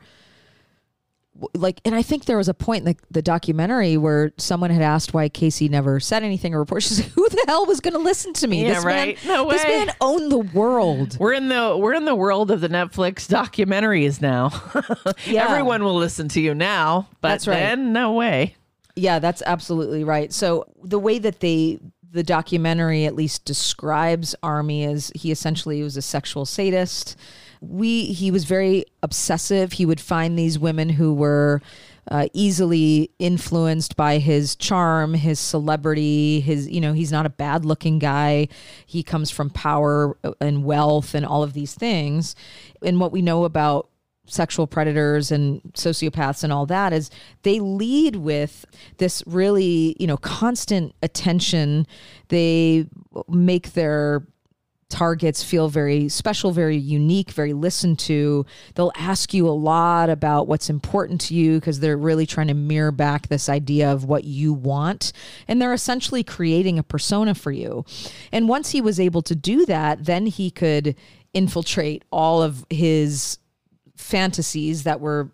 like. 1.54 1.80
And 1.84 1.94
I 1.94 2.02
think 2.02 2.24
there 2.24 2.36
was 2.36 2.48
a 2.48 2.54
point 2.54 2.86
in 2.86 2.92
the, 2.94 2.96
the 3.10 3.22
documentary 3.22 3.96
where 3.96 4.32
someone 4.36 4.70
had 4.70 4.82
asked 4.82 5.14
why 5.14 5.28
Casey 5.28 5.68
never 5.68 6.00
said 6.00 6.22
anything 6.22 6.54
or 6.54 6.58
reported. 6.60 6.84
She 6.88 6.94
said, 6.94 7.06
"Who 7.12 7.28
the 7.28 7.44
hell 7.46 7.66
was 7.66 7.80
going 7.80 7.94
to 7.94 8.00
listen 8.00 8.32
to 8.34 8.46
me? 8.46 8.62
Yeah, 8.66 8.74
this 8.74 8.84
right. 8.84 9.18
man, 9.24 9.28
No 9.28 9.50
this 9.50 9.62
man 9.64 9.94
owned 10.00 10.30
the 10.32 10.38
world." 10.38 11.16
We're 11.18 11.34
in 11.34 11.48
the 11.48 11.76
we're 11.76 11.94
in 11.94 12.04
the 12.04 12.14
world 12.14 12.50
of 12.50 12.60
the 12.60 12.68
Netflix 12.68 13.28
documentaries 13.28 14.20
now. 14.20 14.50
Yeah. 15.26 15.44
Everyone 15.48 15.84
will 15.84 15.96
listen 15.96 16.28
to 16.28 16.40
you 16.40 16.54
now, 16.54 17.08
but 17.20 17.28
That's 17.28 17.46
right. 17.46 17.56
then 17.56 17.92
no 17.92 18.12
way. 18.12 18.56
Yeah, 18.96 19.18
that's 19.18 19.42
absolutely 19.46 20.04
right. 20.04 20.32
So 20.32 20.66
the 20.82 20.98
way 20.98 21.18
that 21.18 21.40
they 21.40 21.78
the 22.12 22.22
documentary 22.22 23.04
at 23.04 23.14
least 23.14 23.44
describes 23.44 24.34
Armie 24.42 24.84
as 24.84 25.12
he 25.14 25.30
essentially 25.30 25.82
was 25.82 25.96
a 25.96 26.02
sexual 26.02 26.44
sadist. 26.44 27.16
We 27.60 28.06
he 28.06 28.30
was 28.30 28.44
very 28.44 28.84
obsessive. 29.02 29.72
He 29.72 29.86
would 29.86 30.00
find 30.00 30.38
these 30.38 30.58
women 30.58 30.88
who 30.90 31.12
were 31.12 31.60
uh, 32.10 32.28
easily 32.32 33.10
influenced 33.18 33.96
by 33.96 34.18
his 34.18 34.56
charm, 34.56 35.14
his 35.14 35.38
celebrity, 35.38 36.40
his 36.40 36.68
you 36.68 36.80
know 36.80 36.92
he's 36.92 37.12
not 37.12 37.26
a 37.26 37.30
bad 37.30 37.64
looking 37.64 37.98
guy. 37.98 38.48
He 38.86 39.02
comes 39.02 39.30
from 39.30 39.50
power 39.50 40.16
and 40.40 40.64
wealth 40.64 41.14
and 41.14 41.24
all 41.24 41.42
of 41.42 41.52
these 41.52 41.74
things. 41.74 42.34
And 42.82 42.98
what 42.98 43.12
we 43.12 43.22
know 43.22 43.44
about 43.44 43.90
sexual 44.26 44.66
predators 44.66 45.30
and 45.30 45.60
sociopaths 45.74 46.44
and 46.44 46.52
all 46.52 46.66
that 46.66 46.92
is 46.92 47.10
they 47.42 47.58
lead 47.58 48.16
with 48.16 48.64
this 48.98 49.22
really 49.26 49.96
you 49.98 50.06
know 50.06 50.16
constant 50.16 50.94
attention 51.02 51.86
they 52.28 52.86
make 53.28 53.72
their 53.72 54.22
targets 54.90 55.42
feel 55.42 55.68
very 55.68 56.08
special 56.08 56.50
very 56.50 56.76
unique 56.76 57.30
very 57.30 57.52
listened 57.52 57.98
to. 57.98 58.44
They'll 58.74 58.92
ask 58.96 59.32
you 59.32 59.48
a 59.48 59.50
lot 59.50 60.10
about 60.10 60.48
what's 60.48 60.68
important 60.68 61.20
to 61.22 61.34
you 61.34 61.58
because 61.58 61.80
they're 61.80 61.96
really 61.96 62.26
trying 62.26 62.48
to 62.48 62.54
mirror 62.54 62.92
back 62.92 63.28
this 63.28 63.48
idea 63.48 63.90
of 63.90 64.04
what 64.04 64.24
you 64.24 64.52
want 64.52 65.12
and 65.48 65.60
they're 65.60 65.72
essentially 65.72 66.22
creating 66.22 66.78
a 66.78 66.82
persona 66.82 67.34
for 67.34 67.52
you. 67.52 67.84
And 68.32 68.48
once 68.48 68.70
he 68.70 68.80
was 68.80 69.00
able 69.00 69.22
to 69.22 69.34
do 69.34 69.64
that 69.66 70.04
then 70.04 70.26
he 70.26 70.50
could 70.50 70.96
infiltrate 71.32 72.04
all 72.10 72.42
of 72.42 72.66
his 72.68 73.38
fantasies 73.96 74.82
that 74.84 75.00
were 75.00 75.30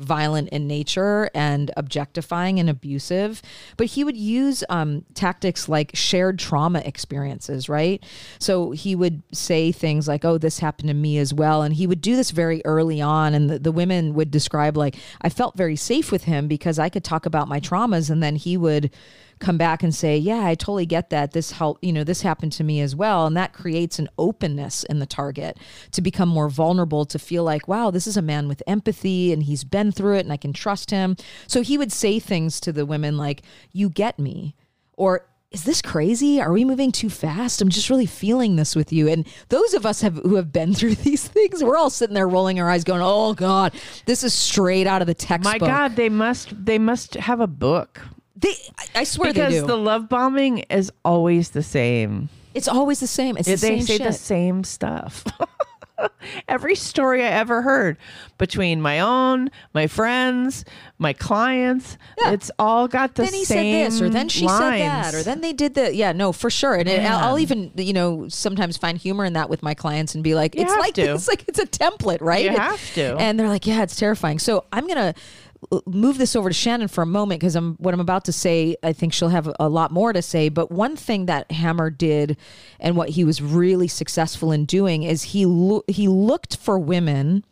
violent 0.00 0.48
in 0.48 0.66
nature 0.66 1.30
and 1.34 1.70
objectifying 1.76 2.58
and 2.58 2.68
abusive. 2.68 3.42
But 3.76 3.88
he 3.88 4.02
would 4.02 4.16
use 4.16 4.64
um, 4.68 5.04
tactics 5.14 5.68
like 5.68 5.92
shared 5.94 6.38
trauma 6.38 6.80
experiences 6.84 7.68
right? 7.68 8.02
So 8.38 8.72
he 8.72 8.94
would 8.94 9.22
say 9.32 9.72
things 9.72 10.08
like 10.08 10.24
oh 10.24 10.38
this 10.38 10.58
happened 10.58 10.88
to 10.88 10.94
me 10.94 11.18
as 11.18 11.32
well. 11.32 11.62
And 11.62 11.74
he 11.74 11.86
would 11.86 12.00
do 12.00 12.16
this 12.16 12.30
very 12.30 12.62
early 12.64 13.00
on 13.00 13.34
and 13.34 13.50
the, 13.50 13.58
the 13.58 13.72
women 13.72 14.14
would 14.14 14.30
describe 14.30 14.76
like 14.76 14.96
i 15.22 15.28
felt 15.28 15.56
very 15.56 15.76
safe 15.76 16.10
with 16.10 16.24
him 16.24 16.48
because 16.48 16.78
i 16.78 16.88
could 16.88 17.04
talk 17.04 17.26
about 17.26 17.48
my 17.48 17.60
traumas. 17.60 18.10
And 18.10 18.22
then 18.22 18.36
he 18.36 18.56
would 18.56 18.90
come 19.40 19.58
back 19.58 19.82
and 19.82 19.94
say, 19.94 20.16
"Yeah, 20.16 20.44
I 20.44 20.54
totally 20.54 20.86
get 20.86 21.10
that. 21.10 21.32
This 21.32 21.52
help, 21.52 21.78
you 21.82 21.92
know, 21.92 22.04
this 22.04 22.22
happened 22.22 22.52
to 22.52 22.64
me 22.64 22.80
as 22.80 22.94
well." 22.94 23.26
And 23.26 23.36
that 23.36 23.52
creates 23.52 23.98
an 23.98 24.08
openness 24.18 24.84
in 24.84 24.98
the 24.98 25.06
target 25.06 25.58
to 25.92 26.00
become 26.00 26.28
more 26.28 26.48
vulnerable 26.48 27.04
to 27.06 27.18
feel 27.18 27.42
like, 27.42 27.66
"Wow, 27.66 27.90
this 27.90 28.06
is 28.06 28.16
a 28.16 28.22
man 28.22 28.46
with 28.48 28.62
empathy 28.66 29.32
and 29.32 29.42
he's 29.42 29.64
been 29.64 29.92
through 29.92 30.16
it 30.16 30.26
and 30.26 30.32
I 30.32 30.36
can 30.36 30.52
trust 30.52 30.90
him." 30.90 31.16
So 31.46 31.62
he 31.62 31.76
would 31.76 31.92
say 31.92 32.18
things 32.18 32.60
to 32.60 32.72
the 32.72 32.86
women 32.86 33.16
like, 33.16 33.42
"You 33.72 33.88
get 33.88 34.18
me." 34.18 34.54
Or 34.96 35.24
is 35.50 35.64
this 35.64 35.82
crazy? 35.82 36.40
Are 36.40 36.52
we 36.52 36.64
moving 36.64 36.92
too 36.92 37.10
fast? 37.10 37.60
I'm 37.60 37.70
just 37.70 37.90
really 37.90 38.06
feeling 38.06 38.54
this 38.54 38.76
with 38.76 38.92
you. 38.92 39.08
And 39.08 39.26
those 39.48 39.74
of 39.74 39.84
us 39.84 40.00
have 40.00 40.14
who 40.16 40.36
have 40.36 40.52
been 40.52 40.74
through 40.74 40.94
these 40.96 41.26
things, 41.26 41.64
we're 41.64 41.76
all 41.76 41.90
sitting 41.90 42.14
there 42.14 42.28
rolling 42.28 42.60
our 42.60 42.70
eyes 42.70 42.84
going, 42.84 43.02
"Oh 43.02 43.34
god, 43.34 43.74
this 44.06 44.22
is 44.22 44.32
straight 44.32 44.86
out 44.86 45.00
of 45.00 45.08
the 45.08 45.14
textbook." 45.14 45.60
My 45.60 45.66
God, 45.66 45.96
they 45.96 46.08
must 46.08 46.64
they 46.64 46.78
must 46.78 47.14
have 47.14 47.40
a 47.40 47.48
book 47.48 48.00
They 48.40 48.54
I- 48.94 49.04
swear 49.04 49.32
because 49.32 49.52
they 49.52 49.60
do. 49.60 49.66
the 49.66 49.76
love 49.76 50.08
bombing 50.08 50.58
is 50.70 50.90
always 51.04 51.50
the 51.50 51.62
same. 51.62 52.28
It's 52.54 52.68
always 52.68 52.98
the 53.00 53.06
same. 53.06 53.36
It's 53.36 53.46
the 53.46 53.52
they 53.54 53.78
same 53.78 53.82
say 53.82 53.96
shit. 53.98 54.06
the 54.06 54.12
same 54.12 54.64
stuff. 54.64 55.24
Every 56.48 56.74
story 56.76 57.22
I 57.22 57.28
ever 57.28 57.60
heard 57.60 57.98
between 58.38 58.80
my 58.80 59.00
own, 59.00 59.50
my 59.74 59.86
friends, 59.86 60.64
my 60.98 61.12
clients, 61.12 61.98
Yeah. 62.18 62.30
it's 62.32 62.50
all 62.58 62.88
got 62.88 63.14
the 63.16 63.24
then 63.24 63.34
he 63.34 63.44
same 63.44 63.84
said 63.84 63.92
this, 63.92 64.00
or 64.00 64.08
then 64.08 64.28
she 64.30 64.48
said 64.48 64.58
that, 64.78 65.12
lines. 65.12 65.14
or 65.14 65.22
then 65.22 65.42
they 65.42 65.52
did 65.52 65.74
the 65.74 65.94
yeah, 65.94 66.12
no, 66.12 66.32
for 66.32 66.48
sure. 66.48 66.74
And 66.74 66.88
it, 66.88 67.02
I'll, 67.02 67.38
even 67.38 67.70
you 67.76 67.92
know 67.92 68.28
sometimes 68.28 68.78
find 68.78 68.96
humor 68.96 69.26
in 69.26 69.34
that 69.34 69.50
with 69.50 69.62
my 69.62 69.74
clients 69.74 70.14
and 70.14 70.24
be 70.24 70.34
like, 70.34 70.54
You 70.54 70.62
it's 70.62 70.74
like 70.76 70.94
to. 70.94 71.02
it's 71.14 71.28
like 71.28 71.44
it's 71.48 71.58
a 71.58 71.66
template, 71.66 72.22
right? 72.22 72.44
You 72.44 72.56
have 72.56 72.94
to. 72.94 73.16
And 73.18 73.38
they're 73.38 73.48
like, 73.48 73.66
yeah, 73.66 73.82
it's 73.82 73.96
terrifying. 73.96 74.38
So 74.38 74.64
I'm 74.72 74.86
gonna 74.86 75.14
move 75.86 76.18
this 76.18 76.34
over 76.34 76.48
to 76.48 76.54
Shannon 76.54 76.88
for 76.88 77.02
a 77.02 77.06
moment 77.06 77.40
because 77.40 77.54
I'm 77.54 77.74
what 77.76 77.92
I'm 77.94 78.00
about 78.00 78.24
to 78.26 78.32
say. 78.32 78.76
I 78.82 78.92
think 78.92 79.12
she'll 79.12 79.28
have 79.28 79.50
a 79.60 79.68
lot 79.68 79.90
more 79.90 80.12
to 80.12 80.22
say. 80.22 80.48
But 80.48 80.70
one 80.70 80.96
thing 80.96 81.26
that 81.26 81.50
Hammer 81.52 81.90
did, 81.90 82.36
and 82.78 82.96
what 82.96 83.10
he 83.10 83.24
was 83.24 83.42
really 83.42 83.88
successful 83.88 84.52
in 84.52 84.64
doing, 84.64 85.02
is 85.02 85.24
he 85.24 85.46
lo- 85.46 85.84
he 85.86 86.08
looked 86.08 86.56
for 86.56 86.78
women 86.78 87.44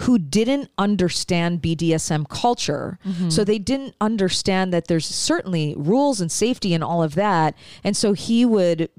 who 0.00 0.18
didn't 0.18 0.70
understand 0.78 1.62
BDSM 1.62 2.28
culture. 2.28 2.98
Mm-hmm. 3.06 3.30
So 3.30 3.44
they 3.44 3.58
didn't 3.58 3.94
understand 4.00 4.72
that 4.72 4.88
there's 4.88 5.06
certainly 5.06 5.74
rules 5.76 6.20
and 6.20 6.30
safety 6.30 6.74
and 6.74 6.82
all 6.84 7.02
of 7.02 7.14
that. 7.14 7.54
And 7.84 7.96
so 7.96 8.12
he 8.12 8.44
would 8.44 8.90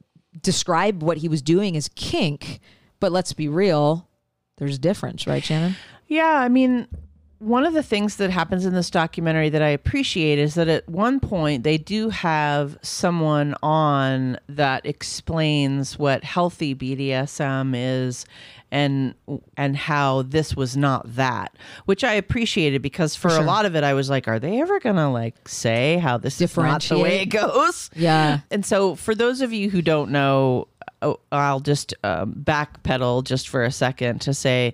describe 0.41 1.03
what 1.03 1.17
he 1.17 1.27
was 1.27 1.41
doing 1.41 1.77
as 1.77 1.89
kink. 1.89 2.59
But 2.99 3.11
let's 3.11 3.33
be 3.33 3.47
real, 3.47 4.07
there's 4.57 4.75
a 4.75 4.79
difference, 4.79 5.27
right, 5.27 5.43
Shannon? 5.43 5.75
Yeah, 6.07 6.39
I 6.39 6.49
mean, 6.49 6.87
one 7.43 7.65
of 7.65 7.73
the 7.73 7.83
things 7.83 8.15
that 8.15 8.29
happens 8.29 8.65
in 8.65 8.73
this 8.73 8.89
documentary 8.89 9.49
that 9.49 9.61
I 9.61 9.67
appreciate 9.67 10.39
is 10.39 10.55
that 10.55 10.69
at 10.69 10.87
one 10.87 11.19
point 11.19 11.63
they 11.63 11.77
do 11.77 12.07
have 12.09 12.77
someone 12.81 13.53
on 13.61 14.37
that 14.47 14.85
explains 14.85 15.99
what 15.99 16.23
healthy 16.23 16.73
BDSM 16.73 17.73
is 17.75 18.25
and 18.71 19.13
and 19.57 19.75
how 19.75 20.21
this 20.21 20.55
was 20.55 20.77
not 20.77 21.15
that, 21.15 21.55
which 21.85 22.05
I 22.05 22.13
appreciated 22.13 22.81
because 22.81 23.13
for 23.13 23.27
a 23.27 23.41
lot 23.41 23.65
of 23.65 23.75
it 23.75 23.83
I 23.83 23.93
was 23.93 24.09
like, 24.09 24.27
are 24.29 24.39
they 24.39 24.61
ever 24.61 24.79
gonna 24.79 25.11
like 25.11 25.47
say 25.47 25.97
how 25.97 26.17
this 26.17 26.39
is 26.39 26.55
not 26.55 26.81
the 26.83 26.97
way 26.97 27.21
it 27.21 27.25
goes? 27.25 27.91
Yeah. 27.93 28.39
And 28.51 28.65
so, 28.65 28.95
for 28.95 29.13
those 29.13 29.41
of 29.41 29.51
you 29.51 29.69
who 29.69 29.81
don't 29.81 30.11
know, 30.11 30.69
oh, 31.01 31.19
I'll 31.31 31.59
just 31.59 31.93
um, 32.05 32.33
backpedal 32.33 33.25
just 33.25 33.49
for 33.49 33.63
a 33.63 33.71
second 33.71 34.21
to 34.21 34.33
say 34.33 34.73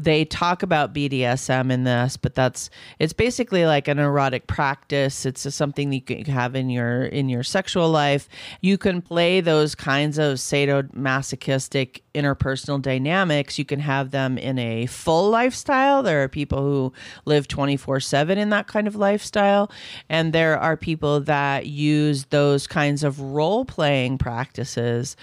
they 0.00 0.24
talk 0.24 0.62
about 0.62 0.94
BDSM 0.94 1.70
in 1.70 1.84
this, 1.84 2.16
but 2.16 2.34
that's 2.34 2.70
it's 2.98 3.12
basically 3.12 3.66
like 3.66 3.88
an 3.88 3.98
erotic 3.98 4.46
practice. 4.46 5.26
It's 5.26 5.42
just 5.42 5.58
something 5.58 5.90
that 5.90 5.96
you 5.96 6.24
can 6.24 6.24
have 6.32 6.54
in 6.54 6.70
your 6.70 7.04
in 7.04 7.28
your 7.28 7.42
sexual 7.42 7.90
life. 7.90 8.28
You 8.62 8.78
can 8.78 9.02
play 9.02 9.42
those 9.42 9.74
kinds 9.74 10.18
of 10.18 10.38
sadomasochistic 10.38 12.00
interpersonal 12.14 12.80
dynamics. 12.80 13.58
You 13.58 13.66
can 13.66 13.80
have 13.80 14.12
them 14.12 14.38
in 14.38 14.58
a 14.58 14.86
full 14.86 15.28
lifestyle. 15.28 16.02
There 16.02 16.22
are 16.22 16.28
people 16.28 16.62
who 16.62 16.92
live 17.26 17.46
24/7 17.46 18.38
in 18.38 18.48
that 18.50 18.66
kind 18.66 18.86
of 18.86 18.96
lifestyle, 18.96 19.70
and 20.08 20.32
there 20.32 20.58
are 20.58 20.76
people 20.76 21.20
that 21.20 21.66
use 21.66 22.24
those 22.26 22.66
kinds 22.66 23.04
of 23.04 23.20
role-playing 23.20 24.16
practices 24.18 25.16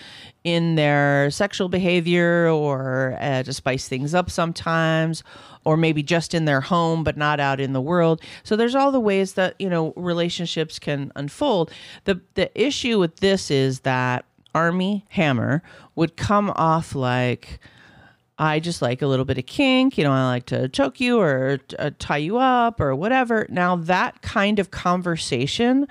in 0.44 0.76
their 0.76 1.30
sexual 1.32 1.68
behavior 1.70 2.48
or 2.48 3.18
uh, 3.20 3.44
to 3.44 3.54
spice 3.54 3.88
things 3.88 4.14
up 4.14 4.30
sometimes 4.30 5.24
or 5.66 5.76
maybe 5.76 6.02
just 6.02 6.34
in 6.34 6.46
their 6.46 6.62
home 6.62 7.04
but 7.04 7.18
not 7.18 7.40
out 7.40 7.60
in 7.60 7.74
the 7.74 7.82
world 7.82 8.22
so 8.44 8.56
there's 8.56 8.76
all 8.76 8.92
the 8.92 9.00
ways 9.00 9.34
that 9.34 9.56
you 9.60 9.70
know 9.70 9.94
relationships 9.96 10.80
can 10.80 11.12
unfold 11.16 11.72
the 12.06 12.20
the 12.36 12.50
issue 12.60 12.98
with 12.98 13.18
this 13.18 13.52
is 13.52 13.82
that 13.82 14.24
armie 14.56 15.06
hammer 15.10 15.62
would 15.96 16.16
come 16.16 16.52
off 16.56 16.96
like 16.96 17.60
I 18.42 18.62
just 18.62 18.82
like 18.82 19.02
a 19.02 19.08
little 19.08 19.26
bit 19.26 19.38
of 19.38 19.46
kink, 19.46 19.98
you 19.98 20.06
know, 20.06 20.14
I 20.14 20.26
like 20.28 20.46
to 20.46 20.70
choke 20.70 21.02
you 21.02 21.20
or 21.20 21.60
uh, 21.78 21.92
tie 22.00 22.18
you 22.18 22.38
up 22.38 22.80
or 22.80 22.96
whatever. 22.96 23.46
Now, 23.50 23.76
that 23.76 24.22
kind 24.22 24.60
of 24.60 24.72
conversation 24.72 25.90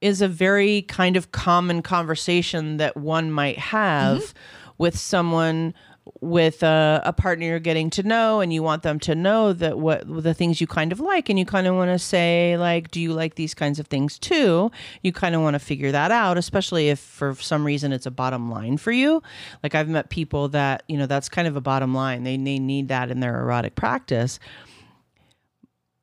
is 0.00 0.22
a 0.22 0.28
very 0.28 0.82
kind 0.82 1.16
of 1.16 1.32
common 1.32 1.82
conversation 1.82 2.76
that 2.78 2.96
one 2.96 3.30
might 3.32 3.58
have 3.58 4.18
Mm-hmm. 4.18 4.70
with 4.78 4.98
someone 4.98 5.74
with 6.20 6.62
a, 6.62 7.02
a 7.04 7.12
partner 7.12 7.44
you're 7.46 7.58
getting 7.58 7.90
to 7.90 8.02
know 8.02 8.40
and 8.40 8.50
you 8.52 8.62
want 8.62 8.82
them 8.82 8.98
to 8.98 9.14
know 9.14 9.52
that 9.52 9.78
what 9.78 10.02
the 10.06 10.32
things 10.32 10.60
you 10.60 10.66
kind 10.66 10.90
of 10.90 11.00
like 11.00 11.28
and 11.28 11.38
you 11.38 11.44
kind 11.44 11.66
of 11.66 11.74
want 11.74 11.90
to 11.90 11.98
say 11.98 12.56
like 12.58 12.90
do 12.90 13.00
you 13.00 13.12
like 13.12 13.34
these 13.34 13.54
kinds 13.54 13.78
of 13.78 13.86
things 13.88 14.18
too? 14.18 14.70
You 15.02 15.12
kind 15.12 15.34
of 15.34 15.42
want 15.42 15.54
to 15.54 15.58
figure 15.58 15.92
that 15.92 16.10
out 16.10 16.38
especially 16.38 16.88
if 16.88 16.98
for 16.98 17.34
some 17.34 17.64
reason 17.64 17.92
it's 17.92 18.06
a 18.06 18.10
bottom 18.10 18.50
line 18.50 18.78
for 18.78 18.90
you. 18.90 19.22
Like 19.62 19.74
i've 19.74 19.88
met 19.88 20.08
people 20.08 20.48
that 20.48 20.82
you 20.88 20.96
know 20.96 21.06
that's 21.06 21.28
kind 21.28 21.46
of 21.46 21.56
a 21.56 21.60
bottom 21.60 21.94
line. 21.94 22.24
They, 22.24 22.36
they 22.38 22.58
need 22.58 22.88
that 22.88 23.10
in 23.10 23.20
their 23.20 23.38
erotic 23.40 23.74
practice 23.74 24.38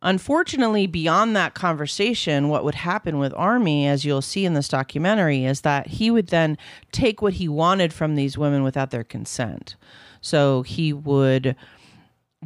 Unfortunately, 0.05 0.85
beyond 0.85 1.35
that 1.35 1.55
conversation, 1.55 2.47
what 2.47 2.63
would 2.63 2.75
happen 2.75 3.17
with 3.17 3.33
Armie, 3.35 3.87
as 3.87 4.05
you'll 4.05 4.21
see 4.21 4.45
in 4.45 4.53
this 4.53 4.67
documentary, 4.67 5.45
is 5.45 5.61
that 5.61 5.87
he 5.87 6.11
would 6.11 6.27
then 6.27 6.59
take 6.91 7.23
what 7.23 7.33
he 7.33 7.49
wanted 7.49 7.91
from 7.91 8.13
these 8.13 8.37
women 8.37 8.61
without 8.61 8.91
their 8.91 9.03
consent. 9.03 9.75
So 10.21 10.61
he 10.61 10.93
would 10.93 11.55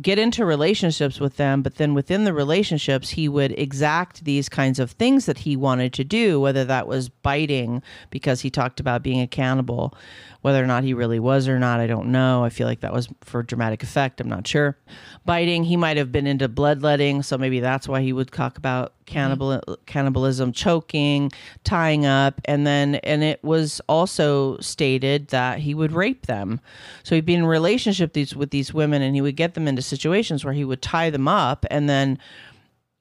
get 0.01 0.19
into 0.19 0.45
relationships 0.45 1.19
with 1.19 1.37
them, 1.37 1.61
but 1.61 1.75
then 1.75 1.93
within 1.93 2.23
the 2.23 2.33
relationships, 2.33 3.09
he 3.09 3.27
would 3.27 3.51
exact 3.57 4.23
these 4.23 4.49
kinds 4.49 4.79
of 4.79 4.91
things 4.91 5.25
that 5.25 5.39
he 5.39 5.55
wanted 5.55 5.93
to 5.93 6.03
do, 6.03 6.39
whether 6.39 6.63
that 6.65 6.87
was 6.87 7.09
biting 7.09 7.81
because 8.09 8.41
he 8.41 8.49
talked 8.49 8.79
about 8.79 9.03
being 9.03 9.21
a 9.21 9.27
cannibal, 9.27 9.93
whether 10.41 10.63
or 10.63 10.67
not 10.67 10.83
he 10.83 10.93
really 10.93 11.19
was 11.19 11.47
or 11.47 11.59
not, 11.59 11.79
I 11.79 11.87
don't 11.87 12.11
know. 12.11 12.43
I 12.43 12.49
feel 12.49 12.67
like 12.67 12.79
that 12.81 12.93
was 12.93 13.09
for 13.21 13.43
dramatic 13.43 13.83
effect. 13.83 14.21
I'm 14.21 14.29
not 14.29 14.47
sure. 14.47 14.77
Biting, 15.25 15.63
he 15.65 15.75
might 15.75 15.97
have 15.97 16.11
been 16.11 16.27
into 16.27 16.47
bloodletting, 16.47 17.23
so 17.23 17.37
maybe 17.37 17.59
that's 17.59 17.87
why 17.87 18.01
he 18.01 18.13
would 18.13 18.31
talk 18.31 18.57
about 18.57 18.93
cannibal 19.09 19.49
mm-hmm. 19.49 19.73
cannibalism, 19.85 20.53
choking, 20.53 21.31
tying 21.63 22.05
up, 22.05 22.39
and 22.45 22.65
then 22.65 22.95
and 22.95 23.23
it 23.23 23.43
was 23.43 23.81
also 23.89 24.57
stated 24.59 25.27
that 25.29 25.59
he 25.59 25.73
would 25.73 25.91
rape 25.91 26.27
them. 26.27 26.61
So 27.03 27.15
he'd 27.15 27.25
be 27.25 27.33
in 27.33 27.45
relationship 27.45 28.13
these 28.13 28.35
with 28.35 28.51
these 28.51 28.73
women, 28.73 29.01
and 29.01 29.15
he 29.15 29.21
would 29.21 29.35
get 29.35 29.55
them 29.55 29.67
into 29.67 29.81
situations 29.89 30.45
where 30.45 30.53
he 30.53 30.63
would 30.63 30.81
tie 30.81 31.09
them 31.09 31.27
up, 31.27 31.65
and 31.69 31.89
then 31.89 32.19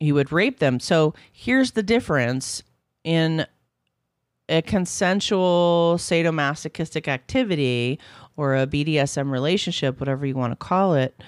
he 0.00 0.12
would 0.12 0.32
rape 0.32 0.58
them. 0.58 0.80
So 0.80 1.14
here's 1.32 1.72
the 1.72 1.82
difference 1.82 2.62
in 3.04 3.46
a 4.48 4.62
consensual 4.62 5.96
sadomasochistic 5.98 7.06
activity 7.06 7.98
or 8.36 8.56
a 8.56 8.66
BDSM 8.66 9.30
relationship, 9.30 10.00
whatever 10.00 10.24
you 10.24 10.34
want 10.34 10.52
to 10.52 10.56
call 10.56 10.94
it, 10.94 11.22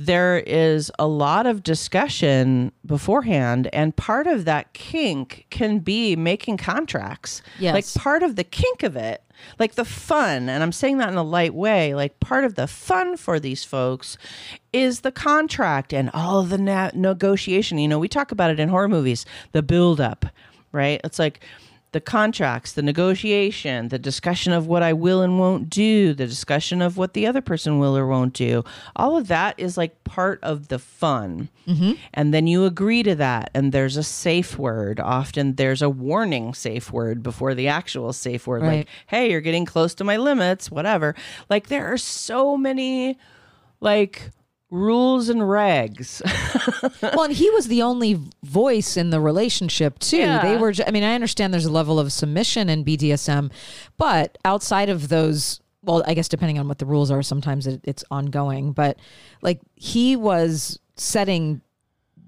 there 0.00 0.38
is 0.38 0.92
a 1.00 1.08
lot 1.08 1.44
of 1.44 1.64
discussion 1.64 2.70
beforehand. 2.86 3.68
And 3.72 3.96
part 3.96 4.28
of 4.28 4.44
that 4.44 4.72
kink 4.72 5.46
can 5.50 5.80
be 5.80 6.14
making 6.14 6.58
contracts. 6.58 7.42
Yes. 7.58 7.74
Like 7.74 8.04
part 8.04 8.22
of 8.22 8.36
the 8.36 8.44
kink 8.44 8.84
of 8.84 8.94
it, 8.94 9.24
like 9.58 9.74
the 9.74 9.84
fun, 9.84 10.48
and 10.48 10.62
I'm 10.62 10.70
saying 10.70 10.98
that 10.98 11.08
in 11.08 11.16
a 11.16 11.24
light 11.24 11.52
way, 11.52 11.96
like 11.96 12.20
part 12.20 12.44
of 12.44 12.54
the 12.54 12.68
fun 12.68 13.16
for 13.16 13.40
these 13.40 13.64
folks 13.64 14.16
is 14.72 15.00
the 15.00 15.10
contract 15.10 15.92
and 15.92 16.10
all 16.14 16.44
the 16.44 16.58
na- 16.58 16.92
negotiation. 16.94 17.78
You 17.78 17.88
know, 17.88 17.98
we 17.98 18.08
talk 18.08 18.30
about 18.30 18.52
it 18.52 18.60
in 18.60 18.68
horror 18.68 18.88
movies, 18.88 19.26
the 19.50 19.64
build 19.64 20.00
up, 20.00 20.26
right? 20.70 21.00
It's 21.02 21.18
like, 21.18 21.40
the 21.98 22.02
contracts, 22.02 22.74
the 22.74 22.82
negotiation, 22.82 23.88
the 23.88 23.98
discussion 23.98 24.52
of 24.52 24.68
what 24.68 24.84
I 24.84 24.92
will 24.92 25.20
and 25.20 25.36
won't 25.36 25.68
do, 25.68 26.14
the 26.14 26.28
discussion 26.28 26.80
of 26.80 26.96
what 26.96 27.12
the 27.12 27.26
other 27.26 27.40
person 27.40 27.80
will 27.80 27.98
or 27.98 28.06
won't 28.06 28.34
do. 28.34 28.62
All 28.94 29.16
of 29.16 29.26
that 29.26 29.58
is 29.58 29.76
like 29.76 30.04
part 30.04 30.38
of 30.44 30.68
the 30.68 30.78
fun. 30.78 31.48
Mm-hmm. 31.66 31.94
And 32.14 32.32
then 32.32 32.46
you 32.46 32.66
agree 32.66 33.02
to 33.02 33.16
that. 33.16 33.50
And 33.52 33.72
there's 33.72 33.96
a 33.96 34.04
safe 34.04 34.56
word. 34.56 35.00
Often 35.00 35.56
there's 35.56 35.82
a 35.82 35.90
warning 35.90 36.54
safe 36.54 36.92
word 36.92 37.20
before 37.20 37.52
the 37.56 37.66
actual 37.66 38.12
safe 38.12 38.46
word, 38.46 38.62
Right. 38.62 38.76
like, 38.78 38.88
hey, 39.08 39.32
you're 39.32 39.40
getting 39.40 39.64
close 39.64 39.92
to 39.96 40.04
my 40.04 40.18
limits, 40.18 40.70
whatever. 40.70 41.16
Like 41.50 41.66
there 41.66 41.92
are 41.92 41.98
so 41.98 42.56
many 42.56 43.18
like 43.80 44.30
rules 44.70 45.28
and 45.28 45.40
regs. 45.40 46.22
well, 47.02 47.24
and 47.24 47.32
he 47.32 47.50
was 47.50 47.68
the 47.68 47.82
only 47.82 48.20
voice 48.42 48.96
in 48.96 49.10
the 49.10 49.20
relationship 49.20 49.98
too. 49.98 50.18
Yeah. 50.18 50.42
They 50.42 50.56
were. 50.56 50.72
I 50.86 50.90
mean, 50.90 51.04
I 51.04 51.14
understand 51.14 51.52
there's 51.52 51.64
a 51.64 51.72
level 51.72 51.98
of 51.98 52.12
submission 52.12 52.68
in 52.68 52.84
BDSM, 52.84 53.50
but 53.96 54.38
outside 54.44 54.88
of 54.88 55.08
those, 55.08 55.60
well, 55.82 56.02
I 56.06 56.14
guess 56.14 56.28
depending 56.28 56.58
on 56.58 56.68
what 56.68 56.78
the 56.78 56.86
rules 56.86 57.10
are, 57.10 57.22
sometimes 57.22 57.66
it, 57.66 57.80
it's 57.84 58.04
ongoing. 58.10 58.72
But 58.72 58.98
like 59.42 59.60
he 59.74 60.16
was 60.16 60.78
setting 60.96 61.62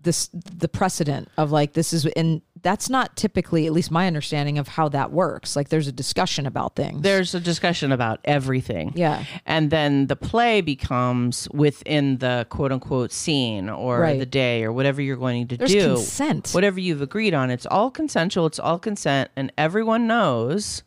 this 0.03 0.29
the 0.33 0.69
precedent 0.69 1.29
of 1.37 1.53
like 1.53 1.75
this 1.75 1.93
is 1.93 2.07
and 2.07 2.43
that's 2.63 2.91
not 2.91 3.17
typically 3.17 3.67
at 3.67 3.73
least 3.73 3.91
my 3.91 4.07
understanding 4.07 4.59
of 4.59 4.69
how 4.69 4.89
that 4.89 5.13
works 5.13 5.57
like 5.57 5.69
there's 5.69 5.87
a 5.87 5.93
discussion 5.93 6.47
about 6.47 6.77
things 6.77 7.03
There's 7.03 7.35
a 7.35 7.41
discussion 7.41 7.93
about 7.93 8.21
everything. 8.25 8.93
Yeah. 8.95 9.25
And 9.47 9.71
then 9.71 10.07
the 10.07 10.17
play 10.17 10.61
becomes 10.61 11.49
within 11.53 12.19
the 12.19 12.47
quote 12.51 12.73
unquote 12.73 13.13
scene 13.13 13.69
or 13.69 14.01
Right. 14.01 14.19
the 14.19 14.27
day 14.27 14.65
or 14.65 14.73
whatever 14.73 15.01
you're 15.01 15.17
going 15.17 15.49
to 15.49 15.57
There's 15.57 15.73
do. 15.73 15.95
consent. 15.95 16.51
Whatever 16.53 16.81
you've 16.81 17.03
agreed 17.03 17.35
on. 17.35 17.51
It's 17.51 17.67
all 17.67 17.91
consensual, 17.91 18.47
it's 18.47 18.59
all 18.59 18.79
consent, 18.79 19.31
and 19.37 19.53
everyone 19.57 20.07
knows 20.07 20.83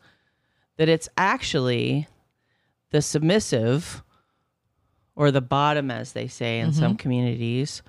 that 0.76 0.88
it's 0.88 1.08
actually 1.16 2.08
the 2.90 3.02
submissive 3.02 4.02
or 5.16 5.30
the 5.30 5.40
bottom, 5.40 5.90
as 5.90 6.12
they 6.12 6.26
say 6.26 6.58
in 6.60 6.70
mm-hmm. 6.70 6.78
some 6.78 6.96
communities, 6.96 7.82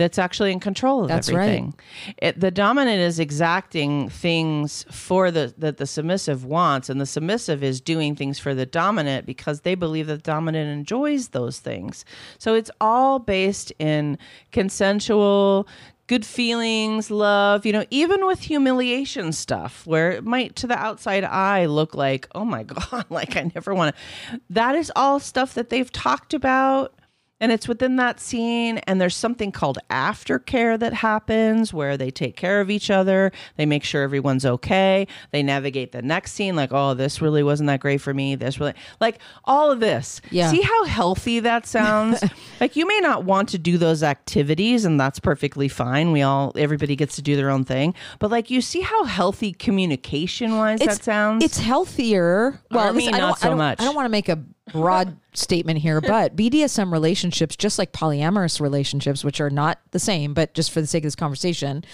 that's 0.00 0.18
actually 0.18 0.50
in 0.50 0.60
control 0.60 1.02
of. 1.02 1.08
That's 1.08 1.30
right. 1.30 1.70
It, 2.16 2.40
the 2.40 2.50
dominant 2.50 3.00
is 3.00 3.20
exacting 3.20 4.08
things 4.08 4.86
for 4.90 5.30
the 5.30 5.52
that 5.58 5.76
the 5.76 5.86
submissive 5.86 6.42
wants, 6.42 6.88
and 6.88 6.98
the 6.98 7.04
submissive 7.04 7.62
is 7.62 7.82
doing 7.82 8.16
things 8.16 8.38
for 8.38 8.54
the 8.54 8.64
dominant 8.64 9.26
because 9.26 9.60
they 9.60 9.74
believe 9.74 10.06
that 10.06 10.24
the 10.24 10.30
dominant 10.30 10.70
enjoys 10.70 11.28
those 11.28 11.58
things. 11.58 12.06
So 12.38 12.54
it's 12.54 12.70
all 12.80 13.18
based 13.18 13.74
in 13.78 14.16
consensual. 14.52 15.68
Good 16.06 16.24
feelings, 16.24 17.08
love, 17.10 17.64
you 17.64 17.72
know, 17.72 17.84
even 17.90 18.26
with 18.26 18.40
humiliation 18.40 19.30
stuff 19.30 19.86
where 19.86 20.10
it 20.10 20.24
might 20.24 20.56
to 20.56 20.66
the 20.66 20.76
outside 20.76 21.22
eye 21.22 21.66
look 21.66 21.94
like, 21.94 22.26
oh 22.34 22.44
my 22.44 22.62
God, 22.90 23.04
like 23.10 23.36
I 23.36 23.52
never 23.54 23.74
want 23.74 23.94
to. 23.94 24.40
That 24.48 24.74
is 24.74 24.90
all 24.96 25.20
stuff 25.20 25.54
that 25.54 25.68
they've 25.68 25.92
talked 25.92 26.32
about 26.34 26.94
and 27.40 27.50
it's 27.52 27.66
within 27.66 27.96
that 27.96 28.20
scene 28.20 28.78
and 28.86 29.00
there's 29.00 29.16
something 29.16 29.50
called 29.50 29.78
aftercare 29.90 30.78
that 30.78 30.92
happens 30.92 31.72
where 31.72 31.96
they 31.96 32.10
take 32.10 32.36
care 32.36 32.60
of 32.60 32.70
each 32.70 32.90
other 32.90 33.32
they 33.56 33.66
make 33.66 33.82
sure 33.84 34.02
everyone's 34.02 34.44
okay 34.44 35.06
they 35.30 35.42
navigate 35.42 35.92
the 35.92 36.02
next 36.02 36.32
scene 36.32 36.54
like 36.56 36.70
oh 36.72 36.94
this 36.94 37.20
really 37.22 37.42
wasn't 37.42 37.66
that 37.66 37.80
great 37.80 38.00
for 38.00 38.12
me 38.12 38.34
this 38.34 38.60
really 38.60 38.74
like 39.00 39.18
all 39.44 39.70
of 39.70 39.80
this 39.80 40.20
Yeah. 40.30 40.50
see 40.50 40.60
how 40.62 40.84
healthy 40.84 41.40
that 41.40 41.66
sounds 41.66 42.22
like 42.60 42.76
you 42.76 42.86
may 42.86 43.00
not 43.00 43.24
want 43.24 43.48
to 43.50 43.58
do 43.58 43.78
those 43.78 44.02
activities 44.02 44.84
and 44.84 45.00
that's 45.00 45.18
perfectly 45.18 45.68
fine 45.68 46.12
we 46.12 46.22
all 46.22 46.52
everybody 46.56 46.96
gets 46.96 47.16
to 47.16 47.22
do 47.22 47.36
their 47.36 47.50
own 47.50 47.64
thing 47.64 47.94
but 48.18 48.30
like 48.30 48.50
you 48.50 48.60
see 48.60 48.80
how 48.80 49.04
healthy 49.04 49.52
communication 49.52 50.56
wise 50.56 50.80
that 50.80 51.02
sounds 51.02 51.44
It's 51.44 51.58
healthier. 51.58 52.60
Well, 52.70 52.96
I 52.96 53.10
not 53.10 53.38
so 53.38 53.54
much. 53.54 53.80
I 53.80 53.84
don't 53.84 53.94
want 53.94 54.06
to 54.06 54.10
make 54.10 54.28
a 54.28 54.38
broad 54.72 55.16
statement 55.34 55.78
here, 55.78 56.00
but 56.00 56.36
BDSM 56.36 56.92
relationships, 56.92 57.56
just 57.56 57.78
like 57.78 57.92
polyamorous 57.92 58.60
relationships, 58.60 59.24
which 59.24 59.40
are 59.40 59.50
not 59.50 59.78
the 59.90 59.98
same, 59.98 60.34
but 60.34 60.54
just 60.54 60.70
for 60.70 60.80
the 60.80 60.86
sake 60.86 61.04
of 61.04 61.06
this 61.06 61.16
conversation, 61.16 61.84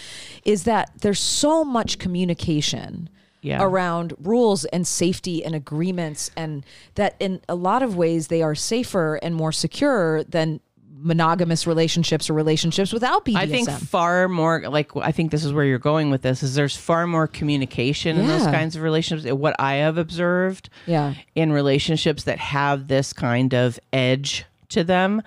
is 0.44 0.64
that 0.64 0.90
there's 1.00 1.20
so 1.20 1.64
much 1.64 1.98
communication. 1.98 3.08
Yeah. 3.42 3.62
Around 3.62 4.14
rules 4.18 4.64
and 4.64 4.84
safety 4.84 5.44
and 5.44 5.54
agreements, 5.54 6.32
and 6.36 6.66
that 6.96 7.14
in 7.20 7.40
a 7.48 7.54
lot 7.54 7.80
of 7.80 7.94
ways 7.94 8.26
they 8.26 8.42
are 8.42 8.56
safer 8.56 9.16
and 9.22 9.36
more 9.36 9.52
secure 9.52 10.24
than 10.24 10.58
monogamous 10.98 11.66
relationships 11.66 12.30
or 12.30 12.32
relationships 12.32 12.92
without 12.92 13.24
BDSM. 13.24 13.36
I 13.36 13.46
think 13.46 13.68
far 13.70 14.28
more 14.28 14.62
like 14.68 14.90
I 14.96 15.12
think 15.12 15.30
this 15.30 15.44
is 15.44 15.52
where 15.52 15.64
you're 15.64 15.78
going 15.78 16.10
with 16.10 16.22
this 16.22 16.42
is 16.42 16.54
there's 16.54 16.76
far 16.76 17.06
more 17.06 17.26
communication 17.26 18.16
in 18.18 18.26
those 18.26 18.44
kinds 18.44 18.76
of 18.76 18.82
relationships. 18.82 19.28
Eh, 19.28 19.32
what 19.32 19.54
I 19.58 19.74
have 19.74 19.98
observed 19.98 20.70
Yeah. 20.86 21.14
in 21.34 21.52
relationships 21.52 22.24
that 22.24 22.38
have 22.38 22.88
this 22.88 23.12
kind 23.12 23.52
of 23.54 23.78
edge 23.92 24.44
to 24.70 24.82
them 24.84 25.22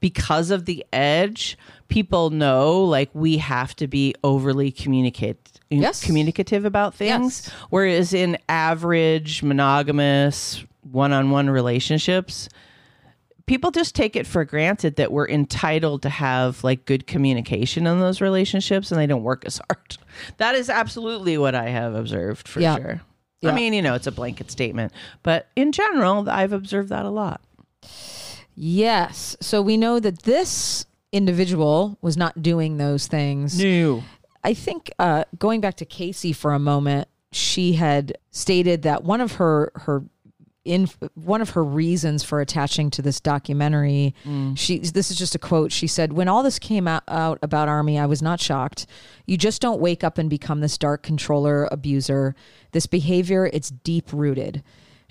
because 0.00 0.50
of 0.50 0.64
the 0.64 0.84
edge, 0.92 1.56
people 1.88 2.30
know 2.30 2.82
like 2.82 3.08
we 3.14 3.36
have 3.38 3.74
to 3.76 3.86
be 3.86 4.14
overly 4.24 4.70
communicate 4.72 5.38
Yes. 5.70 6.04
communicative 6.04 6.64
about 6.64 6.94
things. 6.94 7.42
Yes. 7.46 7.50
Whereas 7.70 8.12
in 8.12 8.36
average 8.48 9.42
monogamous 9.42 10.64
one-on-one 10.90 11.48
relationships, 11.48 12.48
people 13.46 13.70
just 13.70 13.94
take 13.94 14.16
it 14.16 14.26
for 14.26 14.44
granted 14.44 14.96
that 14.96 15.12
we're 15.12 15.28
entitled 15.28 16.02
to 16.02 16.08
have 16.08 16.62
like 16.64 16.84
good 16.86 17.06
communication 17.06 17.86
in 17.86 18.00
those 18.00 18.20
relationships 18.20 18.90
and 18.92 19.00
they 19.00 19.06
don't 19.06 19.22
work 19.24 19.44
as 19.44 19.60
hard. 19.68 19.96
That 20.36 20.54
is 20.54 20.68
absolutely 20.68 21.38
what 21.38 21.54
I 21.54 21.70
have 21.70 21.94
observed 21.94 22.46
for 22.46 22.60
Yeah. 22.60 22.76
sure. 22.76 23.00
Yeah. 23.40 23.50
I 23.50 23.54
mean, 23.54 23.72
you 23.72 23.80
know, 23.82 23.94
it's 23.94 24.06
a 24.06 24.12
blanket 24.12 24.50
statement, 24.50 24.92
but 25.22 25.48
in 25.56 25.72
general, 25.72 26.28
I've 26.28 26.52
observed 26.52 26.90
that 26.90 27.04
a 27.04 27.10
lot. 27.10 27.40
Yes. 28.54 29.36
So 29.40 29.62
we 29.62 29.76
know 29.76 29.98
that 30.00 30.22
this 30.22 30.86
individual 31.12 31.98
was 32.02 32.16
not 32.16 32.42
doing 32.42 32.76
those 32.76 33.06
things. 33.06 33.58
New. 33.58 34.02
I 34.44 34.54
think 34.54 34.90
uh, 34.98 35.24
going 35.38 35.60
back 35.60 35.76
to 35.76 35.84
Casey 35.84 36.32
for 36.32 36.52
a 36.52 36.58
moment, 36.58 37.08
she 37.32 37.72
had 37.74 38.18
stated 38.30 38.82
that 38.82 39.04
one 39.04 39.20
of 39.20 39.32
her 39.36 39.72
her 39.76 40.04
in 40.64 40.88
one 41.14 41.40
of 41.40 41.50
her 41.50 41.64
reasons 41.64 42.22
for 42.22 42.40
attaching 42.40 42.90
to 42.90 43.02
this 43.02 43.20
documentary, 43.20 44.14
mm. 44.24 44.56
she 44.56 44.78
this 44.78 45.10
is 45.10 45.18
just 45.18 45.34
a 45.34 45.38
quote. 45.38 45.72
She 45.72 45.86
said, 45.86 46.12
"When 46.12 46.28
all 46.28 46.42
this 46.42 46.58
came 46.58 46.86
out, 46.86 47.02
out 47.08 47.38
about 47.42 47.68
Armie, 47.68 47.98
I 47.98 48.06
was 48.06 48.22
not 48.22 48.40
shocked. 48.40 48.86
You 49.26 49.36
just 49.36 49.60
don't 49.60 49.80
wake 49.80 50.04
up 50.04 50.18
and 50.18 50.30
become 50.30 50.60
this 50.60 50.78
dark 50.78 51.02
controller 51.02 51.68
abuser. 51.70 52.34
This 52.72 52.86
behavior, 52.86 53.50
it's 53.52 53.70
deep 53.70 54.12
rooted." 54.12 54.62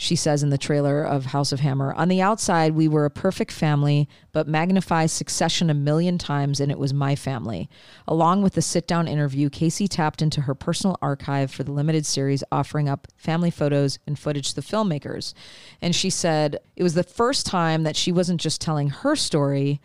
She 0.02 0.16
says 0.16 0.42
in 0.42 0.50
the 0.50 0.58
trailer 0.58 1.04
of 1.04 1.28
House 1.28 1.52
of 1.52 1.60
Hammer. 1.60 1.94
On 1.94 2.08
the 2.08 2.24
outside, 2.24 2.74
we 2.74 2.88
were 2.88 3.06
a 3.06 3.12
perfect 3.12 3.52
family, 3.52 4.10
but 4.32 4.48
magnify 4.48 5.06
succession 5.06 5.70
a 5.70 5.76
million 5.76 6.18
times, 6.18 6.60
and 6.60 6.72
it 6.72 6.80
was 6.80 6.92
my 6.92 7.16
family. 7.16 7.70
Along 8.08 8.42
with 8.42 8.54
the 8.54 8.64
sit 8.64 8.88
down 8.88 9.08
interview, 9.08 9.48
Casey 9.52 9.88
tapped 9.88 10.24
into 10.24 10.42
her 10.42 10.56
personal 10.56 10.98
archive 11.04 11.52
for 11.52 11.64
the 11.64 11.72
limited 11.72 12.08
series, 12.08 12.44
offering 12.52 12.90
up 12.90 13.10
family 13.16 13.52
photos 13.52 14.00
and 14.08 14.18
footage 14.18 14.50
to 14.50 14.56
the 14.56 14.62
filmmakers. 14.62 15.36
And 15.84 15.96
she 15.96 16.10
said 16.10 16.58
it 16.76 16.82
was 16.82 16.96
the 16.96 17.04
first 17.04 17.46
time 17.46 17.84
that 17.84 17.96
she 17.96 18.12
wasn't 18.12 18.42
just 18.42 18.60
telling 18.60 18.90
her 18.90 19.16
story. 19.16 19.80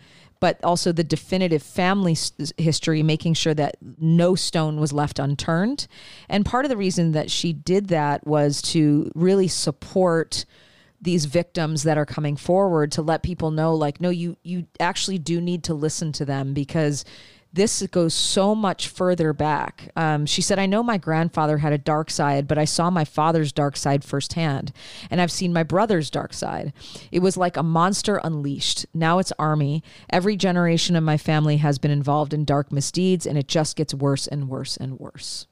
But 0.47 0.63
also 0.63 0.93
the 0.93 1.03
definitive 1.03 1.61
family 1.61 2.17
history, 2.57 3.03
making 3.03 3.35
sure 3.35 3.53
that 3.55 3.79
no 3.99 4.37
stone 4.37 4.79
was 4.79 4.93
left 4.93 5.19
unturned. 5.19 5.89
And 6.29 6.47
part 6.47 6.65
of 6.65 6.69
the 6.69 6.77
reason 6.77 7.11
that 7.11 7.33
she 7.33 7.53
did 7.53 7.89
that 7.89 8.25
was 8.25 8.63
to 8.71 9.11
really 9.17 9.49
support 9.49 10.45
these 11.01 11.25
victims 11.25 11.83
that 11.83 11.99
are 11.99 12.07
coming 12.07 12.37
forward 12.37 12.93
to 12.93 13.03
let 13.03 13.25
people 13.25 13.51
know 13.51 13.75
like 13.75 14.01
no 14.01 14.09
you 14.09 14.37
you 14.45 14.67
actually 14.79 15.19
do 15.19 15.41
need 15.41 15.65
to 15.65 15.75
listen 15.75 16.11
to 16.13 16.25
them 16.25 16.55
because 16.55 17.05
this 17.57 17.83
goes 17.91 18.15
so 18.15 18.55
much 18.55 18.87
further 18.89 19.33
back. 19.33 19.91
Um, 19.97 20.27
she 20.27 20.43
said, 20.43 20.59
I 20.59 20.67
know 20.67 20.83
my 20.83 20.99
grandfather 20.99 21.59
had 21.59 21.73
a 21.73 21.79
dark 21.79 22.11
side, 22.11 22.47
but 22.47 22.59
I 22.59 22.67
saw 22.67 22.91
my 22.91 23.05
father's 23.05 23.51
dark 23.51 23.77
side 23.77 24.05
firsthand. 24.05 24.73
And 25.11 25.21
I've 25.21 25.33
seen 25.33 25.53
my 25.53 25.63
brother's 25.63 26.11
dark 26.11 26.33
side. 26.33 26.73
It 27.11 27.21
was 27.21 27.37
like 27.37 27.57
a 27.57 27.63
monster 27.63 28.21
unleashed. 28.23 28.87
Now 28.95 29.19
it's 29.19 29.33
armie. 29.39 29.83
Every 30.11 30.37
generation 30.37 30.95
of 30.95 31.03
my 31.03 31.17
family 31.17 31.57
has 31.57 31.79
been 31.79 31.91
involved 31.91 32.33
in 32.33 32.45
dark 32.45 32.71
misdeeds, 32.71 33.27
and 33.27 33.37
it 33.37 33.49
just 33.49 33.75
gets 33.75 33.95
worse 33.95 34.27
and 34.27 34.49
worse 34.49 34.77
and 34.77 35.01
worse. 35.01 35.47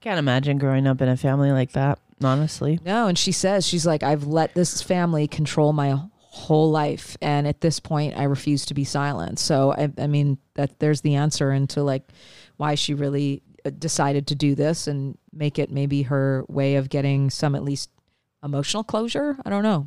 Can't 0.00 0.18
imagine 0.18 0.58
growing 0.58 0.86
up 0.86 1.00
in 1.00 1.08
a 1.08 1.16
family 1.16 1.52
like 1.52 1.72
that, 1.72 1.98
honestly. 2.22 2.78
No, 2.84 3.06
and 3.08 3.18
she 3.18 3.32
says, 3.32 3.66
she's 3.66 3.86
like, 3.86 4.02
I've 4.02 4.24
let 4.26 4.54
this 4.54 4.82
family 4.82 5.28
control 5.28 5.72
my 5.72 5.90
whole 6.34 6.70
life. 6.70 7.16
And 7.22 7.46
at 7.46 7.60
this 7.60 7.78
point, 7.78 8.18
I 8.18 8.24
refuse 8.24 8.66
to 8.66 8.74
be 8.74 8.82
silent. 8.82 9.38
So, 9.38 9.72
I, 9.72 9.90
I 9.98 10.08
mean, 10.08 10.38
that 10.54 10.80
there's 10.80 11.00
the 11.00 11.14
answer 11.14 11.52
into 11.52 11.82
like 11.84 12.02
why 12.56 12.74
she 12.74 12.92
really 12.92 13.42
uh, 13.64 13.70
decided 13.70 14.26
to 14.26 14.34
do 14.34 14.56
this 14.56 14.88
and 14.88 15.16
make 15.32 15.60
it 15.60 15.70
maybe 15.70 16.02
her 16.02 16.44
way 16.48 16.74
of 16.74 16.88
getting 16.88 17.30
some 17.30 17.54
at 17.54 17.62
least 17.62 17.88
emotional 18.42 18.82
closure. 18.82 19.36
I 19.46 19.50
don't 19.50 19.62
know. 19.62 19.86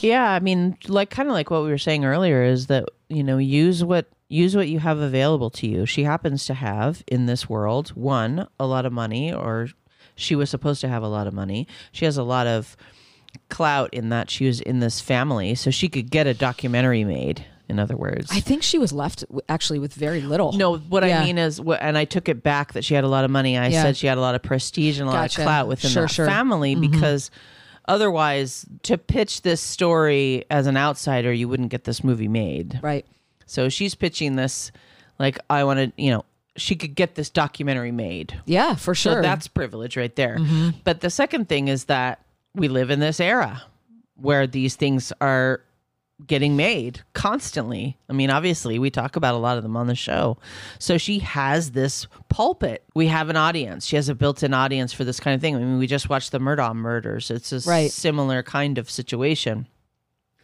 Yeah, 0.00 0.30
I 0.30 0.38
mean, 0.38 0.78
like 0.86 1.10
kind 1.10 1.28
of 1.28 1.32
like 1.32 1.50
what 1.50 1.64
we 1.64 1.68
were 1.68 1.78
saying 1.78 2.04
earlier 2.04 2.44
is 2.44 2.68
that, 2.68 2.84
you 3.08 3.24
know, 3.24 3.38
use 3.38 3.84
what 3.84 4.06
use 4.28 4.54
what 4.54 4.68
you 4.68 4.78
have 4.78 4.98
available 4.98 5.50
to 5.50 5.66
you. 5.66 5.84
She 5.84 6.04
happens 6.04 6.46
to 6.46 6.54
have 6.54 7.02
in 7.08 7.26
this 7.26 7.48
world 7.48 7.88
one 7.90 8.46
a 8.60 8.66
lot 8.66 8.86
of 8.86 8.92
money 8.92 9.32
or 9.32 9.68
she 10.14 10.36
was 10.36 10.48
supposed 10.48 10.80
to 10.82 10.88
have 10.88 11.02
a 11.02 11.08
lot 11.08 11.26
of 11.26 11.34
money. 11.34 11.66
She 11.90 12.04
has 12.04 12.16
a 12.16 12.22
lot 12.22 12.46
of 12.46 12.76
clout 13.48 13.92
in 13.94 14.08
that 14.10 14.30
she 14.30 14.46
was 14.46 14.60
in 14.60 14.80
this 14.80 15.00
family, 15.00 15.54
so 15.54 15.70
she 15.70 15.88
could 15.88 16.10
get 16.10 16.26
a 16.26 16.34
documentary 16.34 17.04
made. 17.04 17.44
In 17.68 17.78
other 17.78 17.96
words, 17.96 18.30
I 18.32 18.40
think 18.40 18.62
she 18.62 18.78
was 18.78 18.92
left 18.94 19.20
w- 19.28 19.40
actually 19.48 19.78
with 19.78 19.92
very 19.92 20.22
little. 20.22 20.52
no, 20.54 20.78
what 20.78 21.04
Yeah. 21.06 21.20
I 21.20 21.24
mean 21.26 21.36
is, 21.36 21.60
and 21.80 21.98
I 21.98 22.06
took 22.06 22.28
it 22.30 22.42
back 22.42 22.72
that 22.72 22.82
she 22.84 22.94
had 22.94 23.04
a 23.04 23.08
lot 23.08 23.24
of 23.26 23.30
money. 23.30 23.58
I 23.58 23.68
Yeah. 23.68 23.82
said 23.82 23.96
she 23.98 24.06
had 24.06 24.16
a 24.16 24.22
lot 24.22 24.34
of 24.34 24.42
prestige 24.42 24.98
and 24.98 25.06
a 25.08 25.12
lot 25.12 25.26
of 25.38 25.44
clout 25.44 25.68
within 25.68 25.90
Sure, 25.90 26.02
that 26.04 26.10
sure. 26.10 26.26
Mm-hmm. 26.26 26.34
family 26.34 26.74
because 26.76 27.30
otherwise, 27.86 28.64
to 28.84 28.96
pitch 28.98 29.42
this 29.42 29.60
story 29.60 30.44
as 30.50 30.66
an 30.66 30.76
outsider, 30.76 31.32
you 31.32 31.48
wouldn't 31.48 31.70
get 31.70 31.84
this 31.84 32.02
movie 32.04 32.28
made. 32.28 32.80
Right. 32.82 33.06
So 33.46 33.68
she's 33.68 33.94
pitching 33.94 34.36
this 34.36 34.70
like, 35.18 35.38
I 35.50 35.64
want 35.64 35.78
to, 35.96 36.02
you 36.02 36.10
know, 36.10 36.24
she 36.56 36.74
could 36.76 36.94
get 36.94 37.14
this 37.14 37.30
documentary 37.30 37.92
made. 37.92 38.38
Yeah, 38.46 38.74
for 38.74 38.94
sure. 38.94 39.12
Mm-hmm. 39.12 39.18
So 39.24 39.28
that's 39.28 39.48
privilege 39.48 39.96
right 39.96 40.14
there. 40.16 40.38
But 40.84 41.00
the 41.00 41.10
second 41.10 41.48
thing 41.48 41.68
is 41.68 41.84
that 41.84 42.20
we 42.58 42.68
live 42.68 42.90
in 42.90 43.00
this 43.00 43.20
era 43.20 43.62
where 44.16 44.46
these 44.46 44.76
things 44.76 45.12
are 45.20 45.62
getting 46.26 46.56
made 46.56 47.00
constantly. 47.12 47.96
I 48.08 48.12
mean, 48.12 48.28
obviously, 48.30 48.80
we 48.80 48.90
talk 48.90 49.14
about 49.14 49.34
a 49.36 49.38
lot 49.38 49.56
of 49.56 49.62
them 49.62 49.76
on 49.76 49.86
the 49.86 49.94
show. 49.94 50.36
So 50.80 50.98
she 50.98 51.20
has 51.20 51.70
this 51.70 52.08
pulpit. 52.28 52.82
We 52.94 53.06
have 53.06 53.28
an 53.28 53.36
audience. 53.36 53.86
She 53.86 53.94
has 53.94 54.08
a 54.08 54.16
built-in 54.16 54.52
audience 54.52 54.92
for 54.92 55.04
this 55.04 55.20
kind 55.20 55.36
of 55.36 55.40
thing. 55.40 55.54
I 55.54 55.60
mean, 55.60 55.78
we 55.78 55.86
just 55.86 56.08
watched 56.08 56.32
the 56.32 56.40
Murdaugh 56.40 56.74
murders. 56.74 57.30
It's 57.30 57.52
a 57.52 57.60
Right. 57.70 57.90
similar 57.92 58.42
kind 58.42 58.78
of 58.78 58.90
situation. 58.90 59.68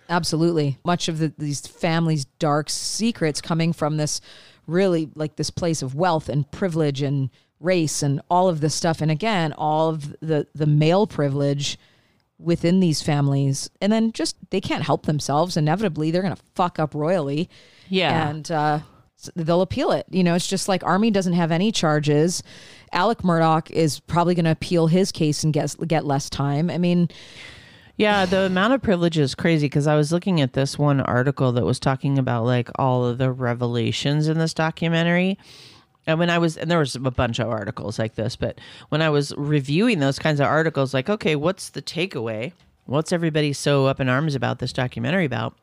Absolutely. 0.09 0.79
Much 0.85 1.09
of 1.09 1.18
the, 1.18 1.33
these 1.38 1.61
families' 1.66 2.27
dark 2.38 2.70
secrets 2.70 3.40
coming 3.40 3.72
from 3.72 3.96
this 3.96 4.20
really 4.66 5.11
like 5.14 5.37
this 5.37 5.50
place 5.50 5.83
of 5.83 5.94
wealth 5.94 6.29
and 6.29 6.50
privilege 6.50 7.03
and 7.03 7.31
race 7.61 8.03
and 8.03 8.20
all 8.31 8.48
of 8.48 8.61
this 8.61 8.74
stuff. 8.74 9.00
And 9.00 9.11
again, 9.11 9.53
all 9.55 9.88
of 9.90 10.14
the, 10.20 10.46
the 10.55 10.66
male 10.66 11.07
privilege 11.07 11.79
within 12.38 12.81
these 12.81 13.03
families. 13.03 13.70
And 13.81 13.92
then 13.92 14.12
just 14.12 14.37
they 14.51 14.61
can't 14.61 14.83
help 14.83 15.07
themselves. 15.07 15.57
Inevitably, 15.57 16.11
they're 16.11 16.23
going 16.23 16.35
to 16.35 16.42
fuck 16.55 16.79
up 16.79 16.94
royally. 16.94 17.49
Yeah. 17.88 18.29
And 18.29 18.51
uh, 18.51 18.81
they'll 19.37 19.62
appeal 19.62 19.92
it. 19.92 20.07
You 20.11 20.25
know, 20.25 20.35
it's 20.35 20.49
just 20.49 20.68
like 20.68 20.83
Armie 20.85 21.11
doesn't 21.11 21.33
have 21.33 21.53
any 21.53 21.73
charges. 21.73 22.42
Alec 22.92 23.18
Murdaugh 23.18 23.70
is 23.70 24.01
probably 24.01 24.35
going 24.35 24.44
to 24.44 24.51
appeal 24.51 24.87
his 24.87 25.12
case 25.12 25.44
and 25.44 25.53
get, 25.53 25.75
get 25.87 26.05
less 26.05 26.31
time. 26.31 26.70
I 26.70 26.79
mean, 26.79 27.09
Yeah, 27.97 28.27
the 28.27 28.42
amount 28.42 28.73
of 28.73 28.83
privilege 28.83 29.18
is 29.18 29.35
crazy 29.35 29.66
because 29.66 29.87
I 29.87 29.94
was 29.94 30.11
looking 30.12 30.40
at 30.40 30.53
this 30.53 30.79
one 30.79 31.01
article 31.01 31.53
that 31.53 31.64
was 31.64 31.79
talking 31.79 32.18
about 32.18 32.44
like 32.44 32.68
all 32.77 33.05
of 33.05 33.18
the 33.18 33.31
revelations 33.31 34.27
in 34.27 34.38
this 34.38 34.53
documentary. 34.55 35.38
And 36.07 36.19
when 36.19 36.31
I 36.31 36.38
was, 36.38 36.57
and 36.57 36.71
there 36.71 36.79
was 36.79 36.97
a 36.97 37.01
bunch 37.01 37.38
of 37.38 37.49
articles 37.49 37.99
like 37.99 38.14
this, 38.14 38.37
but 38.37 38.61
when 38.90 39.01
I 39.01 39.11
was 39.11 39.33
reviewing 39.37 40.01
those 40.01 40.19
kinds 40.19 40.40
of 40.40 40.47
articles, 40.47 40.93
like, 40.93 41.09
okay, 41.09 41.37
what's 41.37 41.71
the 41.71 41.83
takeaway? 41.83 42.53
What's 42.87 43.12
everybody 43.12 43.53
so 43.53 43.87
up 43.87 44.01
in 44.01 44.09
arms 44.09 44.35
about 44.35 44.59
this 44.59 44.73
documentary 44.73 45.25
about? 45.25 45.57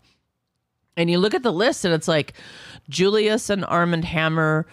And 0.98 1.10
you 1.10 1.20
look 1.20 1.34
at 1.34 1.44
the 1.44 1.54
list 1.54 1.86
and 1.86 1.94
it's 1.94 2.08
like 2.08 2.34
Julius 2.90 3.50
and 3.50 3.64
Armand 3.66 4.06
Hammer 4.06 4.66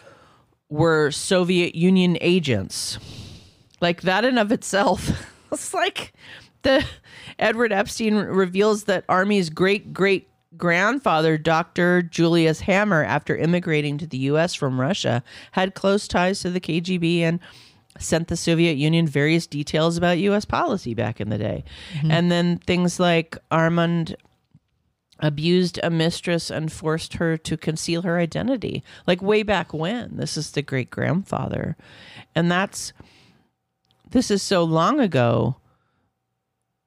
were 0.68 1.10
Soviet 1.10 1.74
Union 1.74 2.18
agents. 2.20 2.98
Like 3.80 4.02
that 4.02 4.24
in 4.24 4.38
of 4.38 4.50
itself. 4.50 5.10
it's 5.52 5.72
like 5.72 6.12
the 6.62 6.84
Edward 7.38 7.72
Epstein 7.72 8.14
reveals 8.16 8.84
that 8.84 9.04
Armie's 9.08 9.50
great 9.50 9.92
great 9.92 10.27
grandfather, 10.56 11.38
Dr. 11.38 12.02
Julius 12.02 12.60
Hammer, 12.60 13.04
after 13.04 13.36
immigrating 13.36 13.98
to 13.98 14.06
the 14.06 14.18
US 14.18 14.54
from 14.54 14.80
Russia, 14.80 15.22
had 15.52 15.74
close 15.74 16.08
ties 16.08 16.40
to 16.40 16.50
the 16.50 16.60
KGB 16.60 17.20
and 17.20 17.40
sent 17.98 18.28
the 18.28 18.36
Soviet 18.36 18.76
Union 18.76 19.06
various 19.06 19.46
details 19.46 19.96
about 19.96 20.18
US 20.18 20.44
policy 20.44 20.94
back 20.94 21.20
in 21.20 21.28
the 21.30 21.38
day. 21.38 21.64
Mm-hmm. 21.94 22.10
And 22.10 22.30
then 22.30 22.58
things 22.58 23.00
like 23.00 23.36
Armand 23.50 24.16
abused 25.20 25.80
a 25.82 25.90
mistress 25.90 26.50
and 26.50 26.70
forced 26.70 27.14
her 27.14 27.36
to 27.36 27.56
conceal 27.56 28.02
her 28.02 28.18
identity 28.18 28.84
like 29.06 29.20
way 29.20 29.42
back 29.42 29.74
when 29.74 30.16
this 30.16 30.36
is 30.36 30.52
the 30.52 30.62
great 30.62 30.90
grandfather 30.90 31.76
and 32.36 32.50
that's 32.50 32.92
this 34.10 34.30
is 34.30 34.42
so 34.42 34.62
long 34.62 35.00
ago 35.00 35.56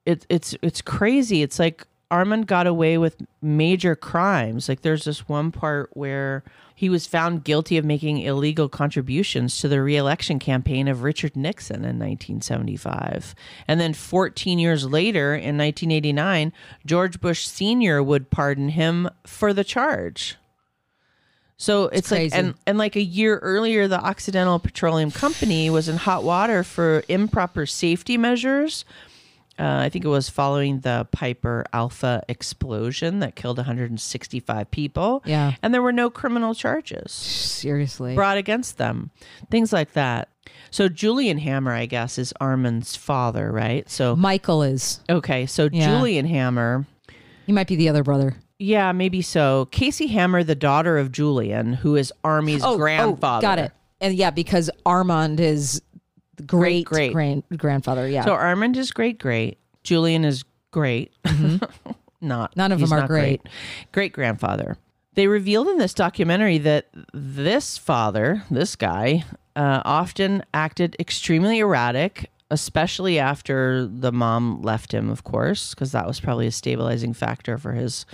it, 0.06 0.26
it's 0.30 0.56
it's 0.62 0.82
crazy 0.82 1.42
it's 1.42 1.60
like 1.60 1.86
armand 2.12 2.46
got 2.46 2.68
away 2.68 2.98
with 2.98 3.16
major 3.42 3.96
crimes. 3.96 4.70
Like 4.70 4.82
there's 4.82 5.06
this 5.06 5.28
one 5.28 5.52
part 5.52 5.90
where 5.94 6.44
he 6.76 6.90
was 6.90 7.08
found 7.08 7.44
guilty 7.44 7.78
of 7.78 7.86
making 7.86 8.20
illegal 8.20 8.68
contributions 8.68 9.60
to 9.60 9.68
the 9.68 9.82
reelection 9.82 10.40
campaign 10.40 10.88
of 10.88 11.04
richard 11.04 11.36
nixon 11.36 11.78
in 11.78 12.00
1975 12.00 13.36
and 13.68 13.80
then 13.80 13.94
14 13.94 14.58
years 14.58 14.84
later 14.88 15.36
in 15.36 15.60
1989 15.60 16.52
george 16.84 17.22
bush 17.22 17.46
senior 17.46 18.02
would 18.02 18.32
pardon 18.32 18.70
him 18.70 19.08
for 19.28 19.54
the 19.54 19.64
charge. 19.64 20.38
So 21.62 21.90
it's, 21.90 22.10
like 22.10 22.34
and 22.34 22.56
and 22.66 22.80
like 22.80 22.96
a 22.96 23.04
year 23.04 23.38
earlier 23.38 23.88
the 23.88 24.00
Occidental 24.00 24.58
Petroleum 24.58 25.12
Company 25.12 25.70
was 25.70 25.88
in 25.88 25.96
hot 25.96 26.24
water 26.24 26.64
for 26.64 27.04
improper 27.08 27.68
safety 27.68 28.18
measures. 28.18 28.84
Uh, 29.62 29.80
I 29.82 29.90
think 29.90 30.04
it 30.06 30.08
was 30.10 30.28
following 30.30 30.80
the 30.80 31.08
Piper 31.12 31.66
Alpha 31.72 32.24
explosion 32.28 33.20
that 33.20 33.36
killed 33.36 33.58
165 33.58 34.72
people. 34.72 35.22
Yeah. 35.26 35.54
And 35.62 35.74
there 35.74 35.82
were 35.82 35.92
no 35.92 36.10
criminal 36.10 36.56
charges 36.56 37.12
Seriously. 37.12 38.16
brought 38.16 38.38
against 38.38 38.78
them. 38.78 39.12
Things 39.50 39.72
like 39.72 39.94
that. 39.94 40.30
So 40.72 40.88
Julian 40.88 41.38
Hammer, 41.38 41.74
I 41.74 41.86
guess, 41.86 42.18
is 42.18 42.34
Armand's 42.42 42.96
father, 42.96 43.52
right? 43.52 43.90
So 43.90 44.16
Michael 44.16 44.64
is. 44.64 45.02
okay, 45.10 45.46
so 45.46 45.70
Yeah. 45.72 45.88
Julian 45.90 46.26
Hammer 46.26 46.86
He 47.46 47.52
might 47.52 47.68
be 47.68 47.76
the 47.76 47.90
other 47.90 48.04
brother. 48.04 48.38
yeah, 48.58 48.92
maybe 48.94 49.22
so. 49.22 49.68
Casey 49.72 50.08
Hammer, 50.08 50.44
the 50.44 50.56
daughter 50.56 50.98
of 50.98 51.12
Julian, 51.12 51.74
who 51.74 51.96
is 51.96 52.12
Armie's 52.24 52.64
grandfather. 52.64 53.40
Oh, 53.46 53.50
got 53.50 53.60
it. 53.60 53.72
And 54.00 54.16
yeah, 54.16 54.32
because 54.32 54.70
Armand 54.86 55.40
is 55.40 55.82
great 56.46 56.86
Great, 56.86 57.14
great. 57.14 57.44
grandfather. 57.58 58.08
Yeah. 58.08 58.26
So 58.26 58.34
Armand 58.34 58.78
is 58.78 58.92
great, 58.92 59.20
great. 59.20 59.58
Julian 59.84 60.26
is 60.26 60.44
great. 60.72 61.12
not 61.26 62.52
Mm-hmm. 62.52 62.60
None 62.60 62.72
of 62.72 62.80
them 62.80 62.94
are 62.94 63.08
great. 63.08 63.42
Great 63.92 64.14
grandfather. 64.14 64.78
They 65.16 65.28
revealed 65.28 65.68
in 65.68 65.78
this 65.78 65.94
documentary 65.94 66.58
that 66.60 66.88
this 67.14 67.78
father, 67.78 68.44
this 68.52 68.76
guy, 68.76 69.26
uh, 69.56 69.82
often 69.84 70.44
acted 70.54 70.96
extremely 71.00 71.60
erratic, 71.60 72.30
especially 72.50 73.20
after 73.20 73.86
the 73.88 74.12
mom 74.12 74.62
left 74.62 74.94
him, 74.94 75.10
of 75.10 75.24
course, 75.24 75.74
because 75.74 75.92
that 75.92 76.08
was 76.08 76.20
probably 76.20 76.48
a 76.48 76.52
stabilizing 76.52 77.14
factor 77.14 77.58
for 77.58 77.74
his 77.74 78.06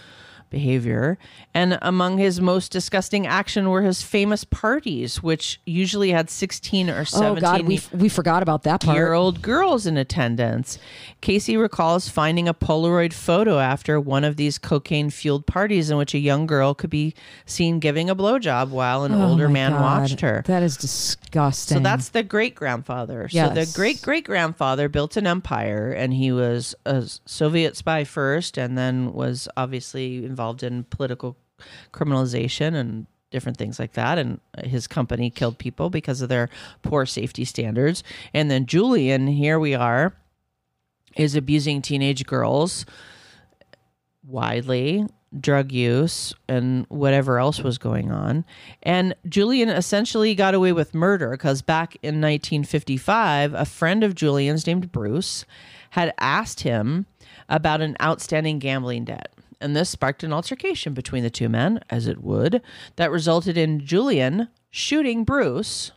behavior. 0.49 1.17
And 1.53 1.77
among 1.81 2.17
his 2.17 2.39
most 2.41 2.71
disgusting 2.71 3.25
action 3.27 3.69
were 3.69 3.81
his 3.81 4.01
famous 4.01 4.43
parties, 4.43 5.21
which 5.23 5.59
usually 5.65 6.11
had 6.11 6.29
16 6.29 6.89
or 6.89 7.05
17 7.05 7.37
oh 7.37 7.41
God, 7.41 7.61
we 7.67 7.81
we 7.93 8.09
forgot 8.09 8.43
about 8.43 8.63
that 8.63 8.81
part. 8.81 8.95
year 8.95 9.13
old 9.13 9.41
girls 9.41 9.85
in 9.85 9.97
attendance. 9.97 10.77
Casey 11.21 11.57
recalls 11.57 12.09
finding 12.09 12.47
a 12.47 12.53
Polaroid 12.53 13.13
photo 13.13 13.59
after 13.59 13.99
one 13.99 14.23
of 14.23 14.35
these 14.35 14.57
cocaine 14.57 15.09
fueled 15.09 15.45
parties 15.47 15.89
in 15.89 15.97
which 15.97 16.13
a 16.13 16.19
young 16.19 16.45
girl 16.45 16.73
could 16.73 16.89
be 16.89 17.13
seen 17.45 17.79
giving 17.79 18.09
a 18.09 18.15
blowjob 18.15 18.69
while 18.69 19.03
an 19.03 19.13
Oh 19.13 19.29
older 19.29 19.49
man 19.49 19.71
God. 19.71 19.81
watched 19.81 20.21
her. 20.21 20.43
That 20.45 20.63
is 20.63 20.77
disgusting. 20.77 21.77
So 21.77 21.83
that's 21.83 22.09
the 22.09 22.23
great 22.23 22.55
grandfather. 22.55 23.27
So 23.29 23.49
the 23.49 23.69
great 23.75 24.01
great 24.01 24.25
grandfather 24.25 24.89
built 24.89 25.17
an 25.17 25.27
empire 25.27 25.91
and 25.91 26.13
he 26.13 26.31
was 26.31 26.75
a 26.85 27.03
Soviet 27.25 27.75
spy 27.75 28.03
first 28.03 28.57
and 28.57 28.77
then 28.77 29.13
was 29.13 29.47
obviously 29.57 30.27
involved 30.37 30.61
in 30.61 30.83
political 30.83 31.35
criminalization 31.91 32.75
and 32.75 33.07
different 33.31 33.57
things 33.57 33.79
like 33.79 33.93
that. 33.93 34.19
And 34.19 34.39
his 34.63 34.85
company 34.85 35.31
killed 35.31 35.57
people 35.57 35.89
because 35.89 36.21
of 36.21 36.29
their 36.29 36.49
poor 36.83 37.07
safety 37.07 37.43
standards. 37.43 38.03
And 38.35 38.51
then 38.51 38.67
Julian, 38.67 39.25
here 39.25 39.59
we 39.59 39.73
are, 39.73 40.13
is 41.15 41.35
abusing 41.35 41.81
teenage 41.81 42.25
girls 42.27 42.85
widely 44.23 45.07
drug 45.39 45.71
use 45.71 46.33
and 46.47 46.85
whatever 46.89 47.39
else 47.39 47.61
was 47.61 47.77
going 47.77 48.11
on. 48.11 48.45
And 48.83 49.15
julian 49.27 49.69
essentially 49.69 50.35
got 50.35 50.53
away 50.53 50.71
with 50.71 50.93
murder 50.93 51.31
because 51.31 51.61
back 51.61 51.95
in 51.95 52.21
1955 52.21 53.53
a 53.53 53.65
friend 53.65 54.03
of 54.03 54.15
julian's 54.15 54.65
named 54.65 54.91
bruce 54.91 55.45
had 55.91 56.13
asked 56.19 56.61
him 56.61 57.05
about 57.49 57.81
an 57.81 57.95
outstanding 58.01 58.59
gambling 58.59 59.05
debt 59.05 59.33
and 59.59 59.75
this 59.75 59.89
sparked 59.89 60.23
an 60.23 60.33
altercation 60.33 60.93
between 60.93 61.23
the 61.23 61.29
two 61.29 61.49
men 61.49 61.79
as 61.89 62.07
it 62.07 62.23
would 62.23 62.61
that 62.95 63.11
resulted 63.11 63.57
in 63.57 63.85
julian 63.85 64.47
shooting 64.69 65.23
bruce 65.23 65.91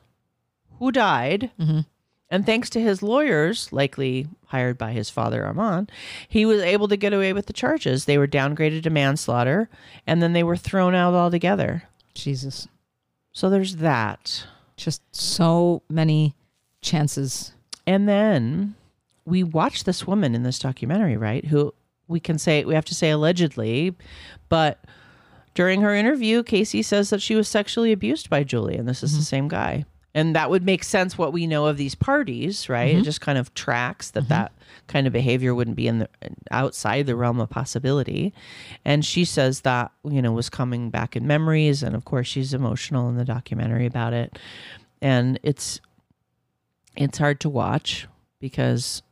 who 0.81 0.91
died 0.91 1.51
mm-hmm. 1.61 1.81
and 2.31 2.45
thanks 2.45 2.69
to 2.71 2.81
his 2.81 3.03
lawyers, 3.03 3.73
likely 3.73 4.27
hired 4.47 4.77
by 4.77 4.93
his 4.93 5.11
father 5.11 5.45
Armand, 5.45 5.93
he 6.29 6.45
was 6.45 6.63
able 6.63 6.89
to 6.89 6.97
get 6.97 7.13
away 7.13 7.33
with 7.33 7.47
the 7.47 7.53
charges. 7.53 8.07
They 8.07 8.19
were 8.19 8.27
downgraded 8.27 8.83
to 8.83 8.91
manslaughter 8.91 9.69
and 10.07 10.21
then 10.21 10.33
they 10.33 10.43
were 10.43 10.57
thrown 10.57 10.95
out 10.95 11.15
altogether. 11.15 11.85
Jesus. 12.15 12.67
So 13.33 13.49
there's 13.49 13.77
that. 13.77 14.47
Just 14.77 15.03
so 15.15 15.83
many 15.89 16.35
chances. 16.81 17.53
And 17.87 18.09
then 18.09 18.75
we 19.27 19.43
watched 19.43 19.85
this 19.85 20.07
woman 20.07 20.35
in 20.35 20.43
this 20.43 20.59
documentary, 20.59 21.19
right? 21.19 21.45
Who 21.45 21.75
we 22.11 22.21
can 22.21 22.39
say, 22.39 22.65
we 22.65 22.75
have 22.75 22.85
to 22.87 22.95
say 22.95 23.11
allegedly, 23.11 23.95
but 24.49 24.85
during 25.55 25.81
her 25.81 25.95
interview, 25.95 26.43
Casey 26.43 26.83
says 26.83 27.11
that 27.11 27.23
she 27.23 27.35
was 27.35 27.49
sexually 27.49 27.93
abused 27.93 28.29
by 28.29 28.45
Julie, 28.45 28.77
and 28.77 28.89
This 28.89 29.03
is 29.03 29.13
the 29.13 29.19
mm-hmm. 29.19 29.25
same 29.25 29.49
guy. 29.49 29.85
And 30.13 30.35
that 30.35 30.51
would 30.51 30.65
make 30.65 30.83
sense 30.83 31.17
what 31.17 31.33
we 31.33 31.47
know 31.47 31.67
of 31.67 31.77
these 31.77 31.95
parties, 31.95 32.69
right? 32.69 32.91
It 32.91 32.95
mm-hmm. 32.95 33.03
just 33.05 33.21
kind 33.21 33.39
of 33.39 33.55
tracks 33.55 34.11
that 34.11 34.25
mm-hmm. 34.25 34.29
that 34.31 34.53
kind 34.89 35.07
of 35.07 35.13
behavior 35.13 35.55
wouldn't 35.55 35.77
be 35.77 35.87
in 35.87 36.01
the 36.01 36.09
outside 36.51 37.07
the 37.07 37.15
realm 37.15 37.39
of 37.41 37.49
possibility. 37.49 38.35
And 38.85 39.05
she 39.05 39.25
says 39.25 39.61
that, 39.61 39.93
you 40.03 40.21
know, 40.21 40.33
was 40.33 40.51
coming 40.51 40.91
back 40.91 41.15
in 41.15 41.29
memories 41.29 41.85
and 41.85 41.95
of 41.95 42.05
course 42.05 42.27
she's 42.27 42.53
emotional 42.53 43.09
in 43.09 43.17
the 43.17 43.25
documentary 43.25 43.87
about 43.87 44.13
it. 44.13 44.37
And 45.01 45.39
it's 45.45 45.81
it's 46.97 47.19
hard 47.19 47.39
to 47.41 47.49
watch 47.49 48.09
because 48.41 49.03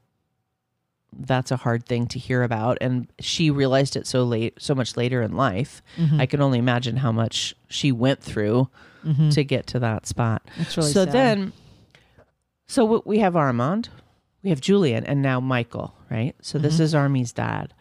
that's 1.17 1.51
a 1.51 1.57
hard 1.57 1.85
thing 1.87 2.07
to 2.09 2.19
hear 2.19 2.43
about. 2.43 2.79
And 2.81 3.09
she 3.19 3.51
realized 3.51 3.97
it 3.97 4.07
so 4.07 4.25
late 4.25 4.55
so 4.61 4.75
much 4.75 4.97
later 4.97 5.23
in 5.23 5.37
life. 5.37 5.83
Mm-hmm. 5.97 6.21
i 6.21 6.27
can 6.27 6.41
only 6.41 6.59
imagine 6.59 6.97
how 6.99 7.13
much 7.13 7.55
she 7.69 7.93
went 7.93 8.23
through 8.23 8.69
to 9.31 9.43
get 9.43 9.67
to 9.69 9.79
that 9.79 10.07
spot. 10.07 10.43
That's 10.59 10.77
really 10.77 10.93
so 10.93 11.05
sad. 11.07 11.13
then 11.15 11.53
so 12.67 13.03
we 13.07 13.21
have 13.21 13.37
armand 13.37 13.89
we 14.43 14.51
have 14.51 14.61
julian 14.61 15.03
and 15.05 15.23
now 15.23 15.41
michael 15.41 15.95
right? 16.11 16.35
So 16.43 16.59
Mm-hmm. 16.59 16.63
this 16.65 16.81
is 16.81 16.95
armie's 16.95 17.33
dad. 17.33 17.73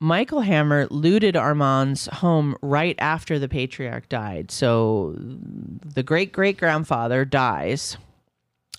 Michael 0.00 0.40
hammer 0.40 0.86
looted 0.90 1.36
armand's 1.36 2.06
home 2.06 2.56
right 2.60 2.96
after 2.98 3.38
the 3.38 3.48
patriarch 3.48 4.08
died. 4.08 4.50
So 4.50 5.14
the 5.16 6.02
great 6.02 6.32
great 6.32 6.58
grandfather 6.58 7.24
dies. 7.24 7.96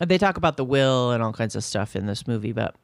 They 0.06 0.18
talk 0.18 0.38
about 0.38 0.58
the 0.58 0.66
will 0.66 1.12
and 1.12 1.24
all 1.24 1.32
kinds 1.34 1.56
of 1.56 1.64
stuff 1.64 1.96
in 1.96 2.06
this 2.08 2.28
movie, 2.28 2.52
but 2.52 2.76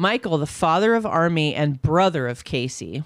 Michael, 0.00 0.38
the 0.38 0.46
father 0.46 0.94
of 0.94 1.04
Armie 1.04 1.54
and 1.54 1.82
brother 1.82 2.26
of 2.26 2.42
Casey. 2.42 3.04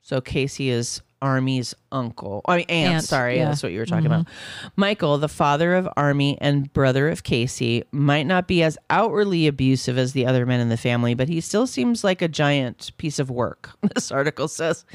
So 0.00 0.22
Casey 0.22 0.70
is 0.70 1.02
Armie's 1.20 1.74
uncle. 1.92 2.40
I 2.46 2.56
mean, 2.56 2.66
aunt, 2.70 2.94
Aunt, 2.94 3.04
sorry. 3.04 3.34
yeah. 3.34 3.42
Mm-hmm. 3.42 3.50
That's 3.50 3.62
what 3.62 3.72
you 3.72 3.78
were 3.78 3.84
talking 3.84 4.06
about. 4.06 4.26
Michael, 4.74 5.18
the 5.18 5.28
father 5.28 5.74
of 5.74 5.86
Armie 5.98 6.38
and 6.40 6.72
brother 6.72 7.10
of 7.10 7.24
Casey, 7.24 7.84
might 7.92 8.26
not 8.26 8.48
be 8.48 8.62
as 8.62 8.78
outwardly 8.88 9.46
abusive 9.46 9.98
as 9.98 10.14
the 10.14 10.24
other 10.24 10.46
men 10.46 10.60
in 10.60 10.70
the 10.70 10.78
family, 10.78 11.12
but 11.12 11.28
he 11.28 11.42
still 11.42 11.66
seems 11.66 12.02
like 12.02 12.22
a 12.22 12.28
giant 12.28 12.90
piece 12.96 13.18
of 13.18 13.28
work, 13.28 13.72
this 13.94 14.10
article 14.10 14.48
says. 14.48 14.86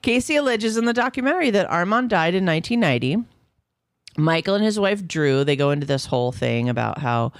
Casey 0.00 0.36
alleges 0.36 0.78
in 0.78 0.86
the 0.86 0.94
documentary 0.94 1.50
that 1.50 1.68
Armand 1.68 2.08
died 2.08 2.34
in 2.34 2.46
1990. 2.46 3.28
Michael 4.16 4.54
and 4.54 4.64
his 4.64 4.78
wife 4.78 5.06
Drew, 5.06 5.42
they 5.44 5.56
go 5.56 5.70
into 5.70 5.86
this 5.86 6.06
whole 6.06 6.32
thing 6.32 6.68
about 6.68 6.98
how 6.98 7.32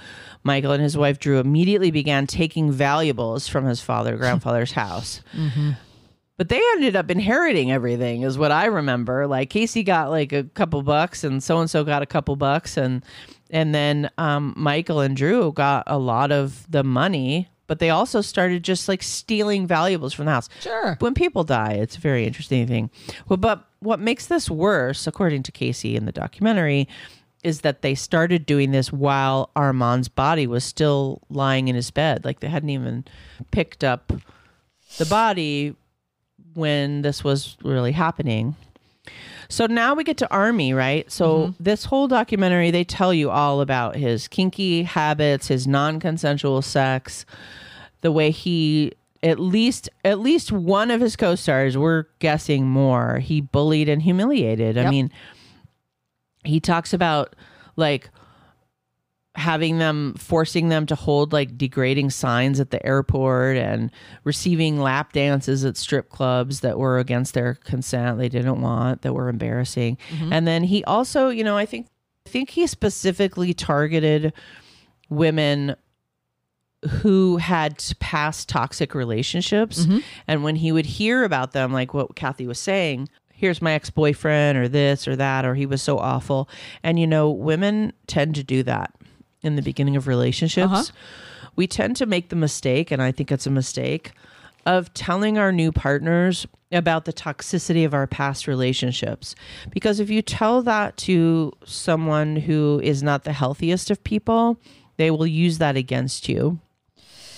Michael 0.43 0.71
and 0.71 0.81
his 0.81 0.97
wife 0.97 1.19
Drew 1.19 1.39
immediately 1.39 1.91
began 1.91 2.25
taking 2.27 2.71
valuables 2.71 3.47
from 3.47 3.65
his 3.65 3.79
father 3.81 4.17
grandfather's 4.17 4.71
house. 4.83 5.21
but 6.37 6.49
they 6.49 6.57
ended 6.73 6.95
up 6.95 7.11
inheriting 7.11 7.71
everything 7.71 8.23
is 8.23 8.37
what 8.39 8.51
i 8.51 8.65
remember 8.65 9.27
like 9.27 9.49
casey 9.51 9.83
got 9.83 10.09
like 10.09 10.33
a 10.33 10.43
couple 10.43 10.81
bucks 10.81 11.23
and 11.23 11.43
so 11.43 11.59
and 11.59 11.69
so 11.69 11.83
got 11.83 12.01
a 12.01 12.05
couple 12.07 12.35
bucks 12.35 12.75
and 12.75 13.03
and 13.51 13.73
then 13.73 14.09
um, 14.17 14.53
michael 14.57 14.99
and 14.99 15.15
drew 15.15 15.51
got 15.53 15.83
a 15.87 15.97
lot 15.97 16.31
of 16.31 16.65
the 16.71 16.83
money 16.83 17.47
but 17.67 17.77
they 17.79 17.91
also 17.91 18.19
started 18.19 18.63
just 18.63 18.89
like 18.89 19.01
stealing 19.03 19.67
valuables 19.67 20.11
from 20.13 20.25
the 20.25 20.31
house 20.31 20.49
Sure. 20.59 20.97
when 20.99 21.13
people 21.13 21.43
die 21.43 21.73
it's 21.73 21.95
a 21.97 21.99
very 22.01 22.25
interesting 22.25 22.65
thing 22.67 22.89
well 23.29 23.37
but 23.37 23.63
what 23.83 23.99
makes 23.99 24.27
this 24.27 24.49
worse 24.49 25.07
according 25.07 25.43
to 25.43 25.51
casey 25.51 25.95
in 25.95 26.05
the 26.05 26.11
documentary 26.11 26.87
is 27.43 27.61
that 27.61 27.81
they 27.81 27.93
started 27.93 28.45
doing 28.45 28.71
this 28.71 28.91
while 28.91 29.49
armand's 29.55 30.07
body 30.07 30.47
was 30.47 30.63
still 30.63 31.21
lying 31.29 31.67
in 31.67 31.75
his 31.75 31.91
bed 31.91 32.23
like 32.23 32.39
they 32.39 32.47
hadn't 32.47 32.69
even 32.69 33.03
picked 33.51 33.83
up 33.83 34.13
the 34.97 35.05
body 35.05 35.75
when 36.53 37.01
this 37.01 37.23
was 37.23 37.57
really 37.63 37.91
happening. 37.91 38.55
So 39.49 39.65
now 39.65 39.93
we 39.93 40.03
get 40.03 40.17
to 40.17 40.31
Armie, 40.31 40.73
right? 40.73 41.11
So 41.11 41.37
mm-hmm. 41.37 41.63
this 41.63 41.85
whole 41.85 42.07
documentary, 42.07 42.71
they 42.71 42.83
tell 42.83 43.13
you 43.13 43.29
all 43.29 43.61
about 43.61 43.95
his 43.95 44.27
kinky 44.27 44.83
habits, 44.83 45.47
his 45.47 45.67
non-consensual 45.67 46.61
sex, 46.61 47.25
the 48.01 48.11
way 48.11 48.31
he 48.31 48.93
at 49.23 49.39
least 49.39 49.89
at 50.03 50.19
least 50.19 50.51
one 50.51 50.91
of 50.91 51.01
his 51.01 51.15
co-stars, 51.15 51.77
we're 51.77 52.05
guessing 52.19 52.67
more, 52.67 53.19
he 53.19 53.41
bullied 53.41 53.89
and 53.89 54.01
humiliated. 54.01 54.77
I 54.77 54.89
mean, 54.89 55.11
he 56.43 56.59
talks 56.59 56.93
about 56.93 57.35
like 57.75 58.09
having 59.35 59.79
them 59.79 60.13
forcing 60.15 60.69
them 60.69 60.85
to 60.85 60.93
hold 60.93 61.33
like 61.33 61.57
degrading 61.57 62.11
signs 62.11 62.59
at 62.59 62.69
the 62.69 62.85
airport 62.85 63.57
and 63.57 63.89
receiving 64.25 64.79
lap 64.79 65.11
dances 65.11 65.65
at 65.65 65.75
strip 65.75 66.09
clubs 66.09 66.59
that 66.59 66.77
were 66.77 66.99
against 66.99 67.33
their 67.33 67.55
consent 67.55 68.19
they 68.19 68.29
didn't 68.29 68.61
want 68.61 69.01
that 69.01 69.13
were 69.13 69.29
embarrassing. 69.29 69.97
Mm-hmm. 70.11 70.33
And 70.33 70.45
then 70.45 70.63
he 70.63 70.83
also 70.83 71.29
you 71.29 71.43
know 71.43 71.57
i 71.57 71.65
think 71.65 71.87
i 72.27 72.29
think 72.29 72.51
he 72.51 72.67
specifically 72.67 73.55
targeted 73.55 74.33
women 75.09 75.75
who 76.89 77.37
had 77.37 77.83
past 77.99 78.49
toxic 78.49 78.93
relationships. 78.93 79.85
Mm-hmm. 79.85 79.99
And 80.27 80.43
when 80.43 80.55
he 80.55 80.71
would 80.71 80.85
hear 80.85 81.23
about 81.23 81.51
them 81.51 81.71
like 81.71 81.93
what 81.93 82.15
kathy 82.15 82.47
was 82.47 82.59
saying 82.59 83.09
here's 83.35 83.61
my 83.61 83.73
ex-boyfriend 83.73 84.57
or 84.57 84.69
this 84.69 85.05
or 85.05 85.17
that 85.17 85.43
or 85.43 85.53
he 85.53 85.65
was 85.65 85.81
so 85.81 85.97
awful. 85.97 86.47
And 86.81 86.97
you 86.97 87.05
know 87.05 87.29
women 87.29 87.91
tend 88.07 88.35
to 88.35 88.43
do 88.43 88.63
that 88.63 88.93
in 89.41 89.57
the 89.57 89.61
beginning 89.61 89.97
of 89.97 90.07
relationships. 90.07 90.71
Uh-huh. 90.71 90.91
We 91.57 91.67
tend 91.67 91.97
to 91.97 92.05
make 92.05 92.29
the 92.29 92.37
mistake 92.37 92.89
and 92.89 93.01
i 93.01 93.11
think 93.11 93.31
it's 93.31 93.45
a 93.45 93.51
mistake 93.51 94.13
of 94.65 94.93
telling 94.93 95.37
our 95.37 95.51
new 95.51 95.73
partners 95.73 96.47
about 96.71 97.03
the 97.03 97.11
toxicity 97.11 97.85
of 97.85 97.93
our 97.93 98.07
past 98.07 98.47
relationships. 98.47 99.35
Because 99.69 99.99
if 99.99 100.09
you 100.09 100.21
tell 100.21 100.61
that 100.61 100.95
to 100.97 101.51
someone 101.65 102.37
who 102.37 102.79
is 102.81 103.03
not 103.03 103.25
the 103.25 103.33
healthiest 103.33 103.91
of 103.91 104.03
people 104.05 104.57
they 104.97 105.11
will 105.11 105.27
use 105.27 105.57
that 105.57 105.75
against 105.75 106.29
you 106.29 106.59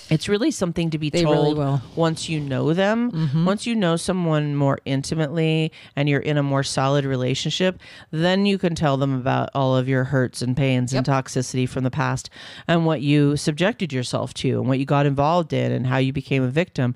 it's 0.10 0.30
really 0.30 0.52
something 0.52 0.90
to 0.92 0.98
be 0.98 1.10
They 1.10 1.24
really 1.24 1.36
told 1.36 1.58
will. 1.58 1.82
once 1.96 2.30
you 2.30 2.40
know 2.40 2.74
them. 2.74 3.12
Mm-hmm. 3.12 3.46
Once 3.46 3.66
you 3.66 3.76
know 3.76 3.96
someone 3.96 4.56
more 4.56 4.80
intimately 4.86 5.72
and 5.96 6.08
you're 6.08 6.20
in 6.20 6.38
a 6.38 6.44
more 6.44 6.64
solid 6.64 7.06
relationship, 7.06 7.80
then 8.12 8.46
you 8.46 8.58
can 8.58 8.76
tell 8.76 8.98
them 8.98 9.14
about 9.14 9.50
all 9.56 9.76
of 9.76 9.88
your 9.88 10.06
hurts 10.06 10.42
and 10.42 10.56
pains 10.56 10.94
and 10.94 11.06
toxicity 11.06 11.68
from 11.68 11.84
the 11.84 11.92
past 11.92 12.30
and 12.68 12.86
what 12.86 13.02
you 13.02 13.36
subjected 13.36 13.92
yourself 13.92 14.34
to 14.36 14.60
and 14.60 14.68
what 14.68 14.80
you 14.80 14.86
got 14.86 15.06
involved 15.06 15.54
in 15.54 15.72
and 15.72 15.88
how 15.88 15.98
you 15.98 16.14
became 16.14 16.44
a 16.44 16.50
victim 16.50 16.96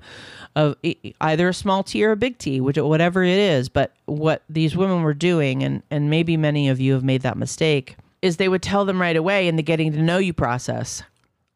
of 0.56 0.76
either 1.20 1.48
a 1.48 1.54
small 1.54 1.82
T 1.82 2.04
or 2.04 2.12
a 2.12 2.16
big 2.16 2.38
T, 2.38 2.60
which 2.60 2.76
whatever 2.76 3.22
it 3.22 3.38
is. 3.38 3.68
But 3.68 3.92
what 4.06 4.42
these 4.48 4.76
women 4.76 5.02
were 5.02 5.14
doing, 5.14 5.62
and 5.62 5.82
and 5.90 6.10
maybe 6.10 6.36
many 6.36 6.68
of 6.68 6.80
you 6.80 6.94
have 6.94 7.04
made 7.04 7.22
that 7.22 7.36
mistake, 7.36 7.96
is 8.22 8.36
they 8.36 8.48
would 8.48 8.62
tell 8.62 8.84
them 8.84 9.00
right 9.00 9.16
away 9.16 9.48
in 9.48 9.56
the 9.56 9.62
getting 9.62 9.92
to 9.92 10.02
know 10.02 10.18
you 10.18 10.32
process. 10.32 11.02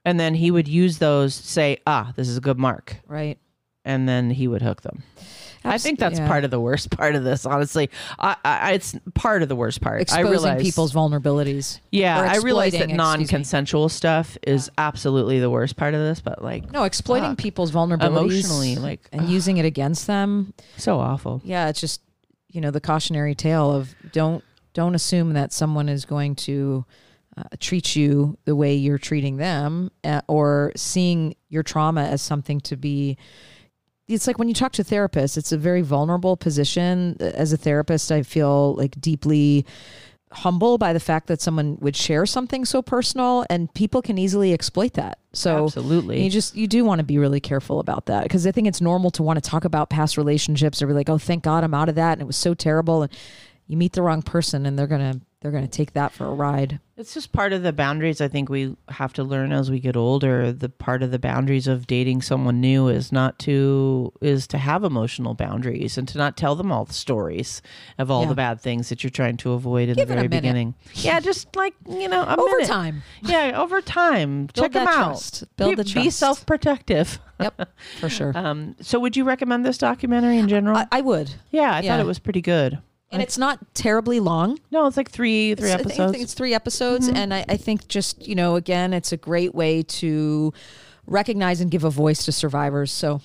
And 0.05 0.21
then 0.21 0.35
he 0.35 0.51
would 0.51 0.69
use 0.69 0.99
those, 0.99 1.35
say, 1.35 1.79
ah, 1.87 2.13
this 2.17 2.29
is 2.29 2.37
a 2.37 2.41
good 2.41 2.59
mark. 2.59 2.97
Right. 3.07 3.39
And 3.85 4.09
then 4.09 4.31
he 4.31 4.49
would 4.49 4.63
hook 4.63 4.83
them. 4.83 5.03
I 5.67 5.79
think 5.79 5.99
that's 5.99 6.19
yeah. 6.19 6.29
part 6.29 6.45
of 6.45 6.51
the 6.51 6.61
worst 6.61 6.91
part 6.97 7.15
of 7.15 7.25
this, 7.25 7.47
honestly. 7.47 7.89
I, 8.19 8.37
I, 8.45 8.73
it's 8.73 8.95
part 9.15 9.43
of 9.43 9.49
the 9.49 9.57
worst 9.57 9.81
part. 9.81 10.03
Exposing 10.03 10.27
I 10.27 10.31
realize, 10.31 10.63
people's 10.63 10.93
vulnerabilities. 10.93 11.81
yeah, 11.91 12.19
I 12.21 12.37
realize 12.37 12.73
that 12.73 12.83
exploiting, 12.83 12.83
excuse 12.83 12.89
me. 12.89 12.97
non-consensual 12.97 13.89
stuff 13.89 14.37
is 14.47 14.71
absolutely 14.77 15.41
the 15.41 15.49
worst 15.49 15.77
part 15.77 15.95
of 15.95 16.01
this, 16.01 16.21
but 16.21 16.43
like, 16.43 16.71
No, 16.71 16.85
exploiting 16.85 17.31
Fuck. 17.31 17.39
people's 17.39 17.73
vulnerabilities 17.73 18.45
Emotionally, 18.45 18.77
like, 18.77 19.09
and 19.11 19.29
using 19.29 19.57
it 19.57 19.65
against 19.65 20.07
them. 20.07 20.53
so 20.77 21.01
awful. 21.01 21.41
Yeah, 21.45 21.69
it's 21.69 21.81
just 21.81 22.03
you 22.51 22.61
know 22.61 22.71
the 22.71 22.81
cautionary 22.81 23.35
tale 23.35 23.73
of 23.73 23.95
don't 24.13 24.45
don't 24.75 24.95
assume 24.95 25.33
that 25.33 25.53
someone 25.53 25.89
is 25.89 26.05
going 26.05 26.37
to 26.37 26.85
uh, 27.37 27.45
treat 27.61 27.97
you 27.97 28.39
the 28.45 28.57
way 28.57 28.75
you're 28.75 28.99
treating 28.99 29.37
them, 29.37 29.91
uh, 30.05 30.21
or 30.29 30.73
seeing 30.77 31.35
your 31.49 31.63
trauma 31.63 32.05
as 32.05 32.23
something 32.23 32.61
to 32.63 32.77
be. 32.77 33.17
It's 34.07 34.27
like 34.27 34.39
when 34.39 34.49
you 34.49 34.55
talk 34.55 34.73
to 34.73 34.85
therapists, 34.85 35.37
it's 35.37 35.53
a 35.53 35.57
very 35.57 35.81
vulnerable 35.81 36.37
position. 36.37 37.17
As 37.21 37.53
a 37.53 37.57
therapist, 37.57 38.13
I 38.13 38.23
feel 38.23 38.75
like 38.75 39.01
deeply 39.01 39.65
humble 40.35 40.79
by 40.79 40.93
the 40.93 41.01
fact 41.01 41.29
that 41.29 41.41
someone 41.41 41.79
would 41.81 41.97
share 41.97 42.27
something 42.27 42.65
so 42.65 42.83
personal 42.83 43.47
and 43.49 43.73
people 43.73 44.03
can 44.03 44.19
easily 44.19 44.53
exploit 44.53 44.95
that. 44.95 45.19
So 45.33 45.65
Absolutely. 45.65 46.23
you 46.23 46.31
just 46.31 46.55
you 46.55 46.67
do 46.67 46.85
want 46.85 46.99
to 46.99 47.05
be 47.05 47.19
really 47.19 47.41
careful 47.41 47.81
about 47.81 48.07
that 48.07 48.25
because 48.25 48.47
I 48.47 48.53
think 48.53 48.67
it's 48.67 48.81
normal 48.81 49.11
to 49.13 49.23
want 49.23 49.43
to 49.43 49.49
talk 49.49 49.65
about 49.65 49.91
past 49.91 50.17
relationships 50.17 50.83
or 50.83 50.87
be 50.87 50.93
like, 50.93 51.09
"Oh, 51.09 51.19
thank 51.19 51.45
God 51.45 51.65
I'm 51.65 51.75
out 51.75 51.89
of 51.89 51.95
that 51.95 52.13
and 52.13 52.21
it 52.21 52.27
was 52.27 52.37
so 52.37 52.55
terrible." 52.55 53.03
And 53.03 53.13
you 53.67 53.77
meet 53.77 53.93
the 53.93 54.03
wrong 54.03 54.23
person 54.23 54.67
and 54.67 54.79
they're 54.79 54.87
to 54.87 55.21
they're 55.41 55.53
going 55.53 55.65
to 55.65 55.71
take 55.71 55.93
that 55.93 56.13
for 56.13 56.27
a 56.27 56.35
ride. 56.35 56.81
It's 56.97 57.13
just 57.13 57.33
part 57.33 57.53
of 57.53 57.65
the 57.65 57.73
boundaries 57.73 58.21
I 58.21 58.29
think 58.29 58.49
we 58.49 58.77
have 58.89 59.13
to 59.15 59.25
learn 59.25 59.51
as 59.53 59.69
we 59.69 59.81
get 59.81 59.97
older. 59.97 60.53
The 60.53 60.69
part 60.69 61.03
of 61.03 61.11
the 61.11 61.19
boundaries 61.19 61.67
of 61.67 61.89
dating 61.89 62.23
someone 62.23 62.61
new 62.61 62.87
is 62.87 63.11
not 63.11 63.37
to 63.41 64.13
is 64.21 64.47
to 64.49 64.59
have 64.59 64.85
emotional 64.85 65.35
boundaries 65.35 65.99
and 65.99 66.07
to 66.07 66.19
not 66.19 66.37
tell 66.37 66.55
them 66.55 66.71
all 66.71 66.85
the 66.85 66.95
stories 66.95 67.63
of 67.99 68.13
all 68.13 68.23
Yeah. 68.23 68.29
the 68.29 68.35
bad 68.37 68.61
things 68.61 68.91
that 68.91 69.03
you're 69.03 69.11
trying 69.11 69.37
to 69.39 69.53
avoid 69.55 69.89
in 69.89 69.97
Give 69.97 70.07
the 70.07 70.15
very 70.15 70.29
beginning. 70.29 70.75
Yeah, 70.95 71.19
just 71.19 71.57
like, 71.57 71.75
you 71.89 72.09
know, 72.09 72.23
a 72.23 72.37
Over 72.39 72.59
minute. 72.59 72.69
time. 72.69 73.03
Yeah, 73.23 73.61
over 73.61 73.81
time. 73.81 74.47
Check 74.55 74.71
them 74.71 74.85
that 74.85 74.95
out. 74.97 75.43
Build 75.57 75.77
be, 75.77 75.83
the 75.83 75.95
Be 75.95 76.11
self-protective. 76.11 77.19
Yep, 77.41 77.69
for 77.99 78.09
sure. 78.09 78.33
Um, 78.37 78.77
so 78.81 79.01
would 79.01 79.17
you 79.17 79.25
recommend 79.25 79.67
this 79.67 79.79
documentary 79.79 80.39
in 80.39 80.49
general? 80.49 80.77
I, 80.77 80.87
I 80.93 81.01
would. 81.01 81.33
yeah, 81.51 81.73
I 81.75 81.81
yeah. 81.81 81.91
thought 81.97 82.01
it 82.01 82.07
was 82.07 82.21
pretty 82.21 82.41
good. 82.41 82.79
And 83.13 83.23
it's 83.23 83.39
not 83.39 83.75
terribly 83.75 84.19
long. 84.19 84.59
No, 84.73 84.87
it's 84.87 84.97
like 84.97 85.11
three 85.11 85.55
three 85.55 85.69
It's- 85.71 85.81
episodes. 85.81 85.99
Mm-hmm. 85.99 86.09
I 86.09 86.13
think 86.13 86.23
it's 86.25 86.35
three 86.35 86.55
episodes, 86.55 87.09
and 87.09 87.33
I, 87.33 87.45
I 87.49 87.57
think 87.57 87.87
just 87.89 88.27
you 88.27 88.35
know, 88.35 88.57
again, 88.57 88.93
it's 88.93 89.13
a 89.13 89.17
great 89.17 89.55
way 89.55 89.83
to 89.85 90.53
recognize 91.07 91.61
and 91.61 91.71
give 91.71 91.85
a 91.85 91.91
voice 91.91 92.25
to 92.25 92.33
survivors. 92.33 92.91
So 92.91 93.21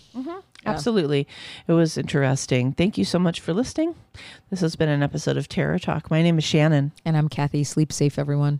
Absolutely. 0.66 1.26
It 1.68 1.72
was 1.72 1.98
interesting. 1.98 2.74
Thank 2.74 2.98
you 2.98 3.06
so 3.06 3.18
much 3.18 3.40
for 3.40 3.54
listening. 3.54 3.96
This 4.50 4.60
has 4.60 4.76
been 4.76 4.90
an 4.90 5.02
episode 5.02 5.38
of 5.38 5.48
Terror 5.48 5.80
Talk. 5.80 6.12
My 6.12 6.22
name 6.22 6.38
is 6.38 6.44
Shannon. 6.44 6.92
And 7.06 7.16
I'm 7.18 7.30
Kathy. 7.30 7.64
Sleep 7.64 7.92
safe, 7.94 8.20
everyone. 8.20 8.60